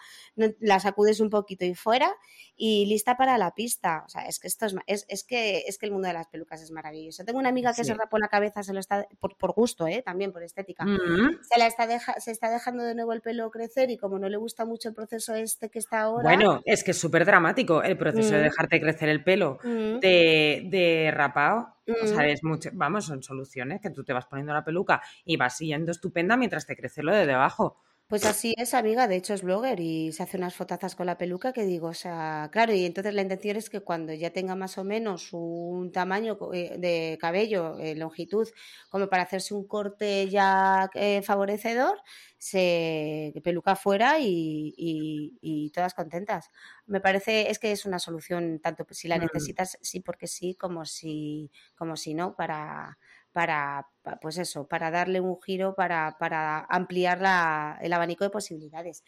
la 0.61 0.81
sacudes 0.81 1.21
un 1.21 1.31
poquito 1.31 1.65
y 1.65 1.75
fuera 1.75 2.15
y 2.57 2.87
lista 2.87 3.17
para 3.17 3.39
la 3.39 3.55
pista. 3.55 4.03
O 4.07 4.09
sea, 4.09 4.27
es 4.27 4.39
que 4.39 4.49
esto 4.49 4.67
es, 4.87 5.07
es, 5.09 5.25
que, 5.25 5.65
es 5.67 5.79
que 5.79 5.87
el 5.87 5.93
mundo 5.93 6.09
de 6.09 6.15
las 6.15 6.29
pelucas 6.29 6.63
es 6.63 6.71
maravilloso. 6.71 7.25
Tengo 7.25 7.39
una 7.39 7.49
amiga 7.49 7.73
que 7.73 7.85
se 7.85 7.95
rapó 7.95 8.19
la 8.19 8.29
cabeza, 8.29 8.63
se 8.63 8.73
lo 8.73 8.81
está, 8.81 9.07
por, 9.21 9.37
por 9.37 9.53
gusto, 9.53 9.87
¿eh? 9.87 10.03
también 10.05 10.33
por 10.33 10.43
estética. 10.43 10.85
Mm. 10.85 11.39
Se, 11.43 11.59
la 11.59 11.67
está 11.67 11.89
se 12.21 12.31
está 12.31 12.51
dejando 12.51 12.85
de 12.85 12.95
nuevo 12.95 13.13
el 13.13 13.21
pelo 13.21 13.51
crecer 13.51 13.91
y 13.91 13.97
como 13.97 14.19
no 14.19 14.29
le 14.29 14.37
gusta 14.37 14.65
mucho 14.65 14.89
el 14.89 14.95
proceso 14.95 15.35
este 15.35 15.71
que 15.71 15.79
está 15.79 16.03
ahora... 16.03 16.23
Bueno, 16.23 16.61
es 16.65 16.85
que 16.85 16.93
es 16.93 16.99
súper 16.99 17.25
dramático 17.25 17.83
el 17.83 17.97
proceso 17.97 18.35
de 18.35 18.41
mm. 18.41 18.45
dejarte 18.45 18.81
crecer 18.81 19.09
el 19.09 19.25
pelo 19.25 19.59
mm. 19.63 19.99
de, 20.01 20.63
de 20.71 21.11
rapado. 21.13 21.77
O 22.03 22.07
sea, 22.07 22.27
es 22.29 22.45
mucho, 22.45 22.71
vamos, 22.73 23.07
son 23.07 23.23
soluciones 23.23 23.81
que 23.81 23.91
tú 23.91 24.05
te 24.05 24.13
vas 24.13 24.27
poniendo 24.27 24.53
la 24.53 24.65
peluca 24.65 25.03
y 25.25 25.37
vas 25.37 25.57
siguiendo 25.57 25.91
estupenda 25.91 26.37
mientras 26.37 26.65
te 26.65 26.77
crece 26.77 27.03
lo 27.03 27.13
de 27.13 27.27
debajo. 27.27 27.81
Pues 28.13 28.27
así 28.27 28.53
es, 28.59 28.75
amiga, 28.75 29.09
de 29.09 29.17
hecho 29.17 29.33
es 29.33 29.41
blogger 29.41 29.81
y 29.81 30.13
se 30.13 30.23
hace 30.23 30.37
unas 30.37 30.55
fotazas 30.55 30.95
con 30.95 31.07
la 31.07 31.17
peluca 31.17 31.55
que 31.55 31.65
digo, 31.65 31.89
o 31.89 31.95
sea, 31.95 32.51
claro, 32.53 32.75
y 32.75 32.85
entonces 32.85 33.15
la 33.15 33.23
intención 33.23 33.57
es 33.57 33.71
que 33.71 33.81
cuando 33.81 34.13
ya 34.13 34.29
tenga 34.29 34.55
más 34.55 34.77
o 34.77 34.85
menos 34.85 35.31
un 35.33 35.91
tamaño 35.93 36.37
eh, 36.53 36.77
de 36.77 37.17
cabello, 37.19 37.79
eh, 37.79 37.95
longitud, 37.95 38.47
como 38.91 39.09
para 39.09 39.23
hacerse 39.23 39.55
un 39.55 39.67
corte 39.67 40.29
ya 40.29 40.91
eh, 40.93 41.23
favorecedor, 41.23 42.03
se 42.37 43.33
peluca 43.43 43.77
fuera 43.77 44.19
y, 44.21 44.75
y, 44.77 45.71
todas 45.71 45.95
contentas. 45.95 46.51
Me 46.85 47.01
parece, 47.01 47.51
es 47.51 47.59
que 47.59 47.73
es 47.73 47.87
una 47.87 47.99
solución, 47.99 48.61
tanto 48.61 48.85
si 48.91 49.09
la 49.09 49.17
necesitas, 49.17 49.79
sí 49.81 50.01
porque 50.01 50.27
sí, 50.27 50.55
como 50.55 50.85
si, 50.85 51.51
como 51.75 51.97
si 51.97 52.13
no, 52.13 52.37
para 52.37 52.99
para, 53.33 53.89
pues 54.21 54.39
eso, 54.39 54.67
para 54.67 54.91
darle 54.91 55.21
un 55.21 55.41
giro, 55.41 55.75
para, 55.75 56.17
para 56.19 56.67
ampliar 56.69 57.21
la, 57.21 57.79
el 57.83 57.93
abanico 57.93 58.25
de 58.25 58.31
posibilidades. 58.31 59.05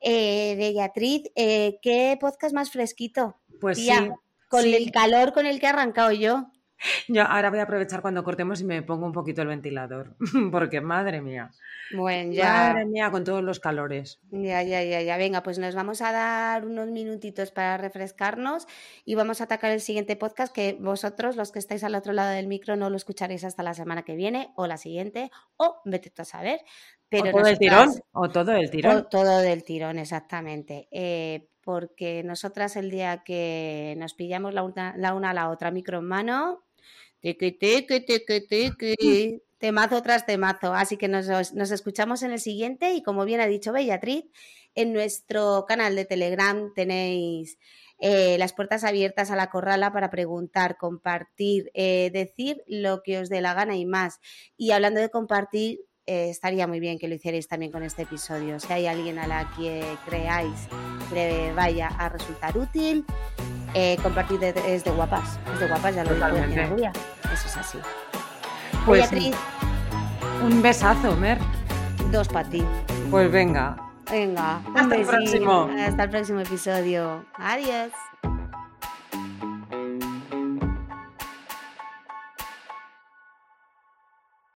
Eh, 0.00 0.56
Beatriz, 0.74 1.30
eh, 1.34 1.78
¿qué 1.82 2.16
podcast 2.20 2.54
más 2.54 2.70
fresquito? 2.70 3.40
Pues 3.60 3.78
sí. 3.78 3.90
Con 4.48 4.64
el 4.64 4.90
calor 4.90 5.32
con 5.32 5.46
el 5.46 5.60
que 5.60 5.66
he 5.66 5.68
arrancado 5.68 6.10
yo. 6.12 6.50
Yo 7.08 7.22
ahora 7.22 7.50
voy 7.50 7.58
a 7.58 7.64
aprovechar 7.64 8.02
cuando 8.02 8.22
cortemos 8.22 8.60
y 8.60 8.64
me 8.64 8.82
pongo 8.82 9.06
un 9.06 9.12
poquito 9.12 9.42
el 9.42 9.48
ventilador, 9.48 10.16
porque 10.52 10.80
madre 10.80 11.20
mía. 11.20 11.50
Bueno, 11.94 12.32
ya. 12.32 12.72
Madre 12.72 12.86
mía, 12.86 13.10
con 13.10 13.24
todos 13.24 13.42
los 13.42 13.60
calores. 13.60 14.20
Ya, 14.30 14.62
ya, 14.62 14.82
ya, 14.82 15.02
ya. 15.02 15.16
Venga, 15.16 15.42
pues 15.42 15.58
nos 15.58 15.74
vamos 15.74 16.02
a 16.02 16.12
dar 16.12 16.64
unos 16.64 16.88
minutitos 16.88 17.50
para 17.50 17.76
refrescarnos 17.78 18.66
y 19.04 19.14
vamos 19.14 19.40
a 19.40 19.44
atacar 19.44 19.72
el 19.72 19.80
siguiente 19.80 20.16
podcast 20.16 20.54
que 20.54 20.76
vosotros, 20.78 21.36
los 21.36 21.52
que 21.52 21.58
estáis 21.58 21.84
al 21.84 21.94
otro 21.94 22.12
lado 22.12 22.30
del 22.30 22.46
micro, 22.46 22.76
no 22.76 22.90
lo 22.90 22.96
escucharéis 22.96 23.44
hasta 23.44 23.62
la 23.62 23.74
semana 23.74 24.02
que 24.02 24.14
viene 24.14 24.52
o 24.56 24.66
la 24.66 24.76
siguiente 24.76 25.30
o 25.56 25.80
vete 25.84 26.12
a 26.18 26.24
saber. 26.24 26.60
Pero 27.08 27.30
o 27.30 27.32
todo 27.32 27.46
el 27.46 27.58
tirón, 27.58 27.90
o 28.12 28.28
todo 28.28 28.52
el 28.52 28.70
tirón. 28.70 29.06
todo 29.10 29.38
del 29.38 29.64
tirón, 29.64 29.98
exactamente. 29.98 30.88
Eh, 30.90 31.48
porque 31.62 32.22
nosotras 32.22 32.76
el 32.76 32.90
día 32.90 33.22
que 33.24 33.94
nos 33.98 34.14
pillamos 34.14 34.54
la 34.54 34.62
una, 34.62 34.94
la 34.96 35.14
una 35.14 35.30
a 35.30 35.34
la 35.34 35.50
otra 35.50 35.70
micro 35.70 35.98
en 35.98 36.04
mano, 36.04 36.64
Tiki, 37.20 37.52
tiki, 37.52 38.00
tiki, 38.00 38.46
tiki. 38.46 39.42
Temazo 39.58 40.02
tras 40.02 40.24
temazo. 40.24 40.72
Así 40.72 40.96
que 40.96 41.08
nos, 41.08 41.28
escuchamos 41.28 42.22
en 42.22 42.30
el 42.30 42.38
siguiente 42.38 42.94
y 42.94 43.02
como 43.02 43.24
bien 43.24 43.40
ha 43.40 43.46
dicho 43.46 43.72
Bellatriz, 43.72 44.24
en 44.76 44.92
nuestro 44.92 45.64
canal 45.66 45.96
de 45.96 46.04
Telegram 46.04 46.72
tenéis 46.74 47.58
eh, 47.98 48.38
las 48.38 48.52
puertas 48.52 48.84
abiertas 48.84 49.32
a 49.32 49.36
la 49.36 49.50
corrala 49.50 49.92
para 49.92 50.10
preguntar, 50.10 50.76
compartir, 50.78 51.72
eh, 51.74 52.10
decir 52.12 52.62
lo 52.68 53.02
que 53.02 53.18
os 53.18 53.28
dé 53.28 53.40
la 53.40 53.54
gana 53.54 53.76
y 53.76 53.84
más. 53.84 54.20
Y 54.56 54.70
hablando 54.70 55.00
de 55.00 55.10
compartir, 55.10 55.80
eh, 56.06 56.30
estaría 56.30 56.66
muy 56.68 56.78
bien 56.78 56.98
que 56.98 57.08
lo 57.08 57.16
hicierais 57.16 57.48
también 57.48 57.72
con 57.72 57.82
este 57.82 58.02
episodio. 58.02 58.60
Si 58.60 58.72
hay 58.72 58.86
alguien 58.86 59.18
a 59.18 59.26
la 59.26 59.52
que 59.56 59.82
creáis 60.06 60.68
que 61.12 61.52
vaya 61.54 61.88
a 61.88 62.08
resultar 62.08 62.56
útil, 62.56 63.04
compartir 64.02 64.42
es 64.44 64.84
de 64.84 64.90
guapas. 64.90 65.38
Es 65.54 65.60
de 65.60 65.68
guapas, 65.68 65.94
ya 65.94 66.04
lo 66.04 66.14
digo 66.14 66.26
eso 67.32 67.46
es 67.46 67.56
así. 67.56 67.78
Pues 68.84 69.10
Beatriz, 69.10 69.36
un 70.42 70.62
besazo, 70.62 71.14
Mer. 71.16 71.38
dos 72.10 72.28
para 72.28 72.48
ti. 72.48 72.64
Pues 73.10 73.30
venga. 73.30 73.76
Venga, 74.10 74.62
Hasta 74.74 74.94
el 74.94 75.06
próximo. 75.06 75.70
Hasta 75.78 76.04
el 76.04 76.10
próximo 76.10 76.40
episodio. 76.40 77.24
Adiós. 77.34 77.92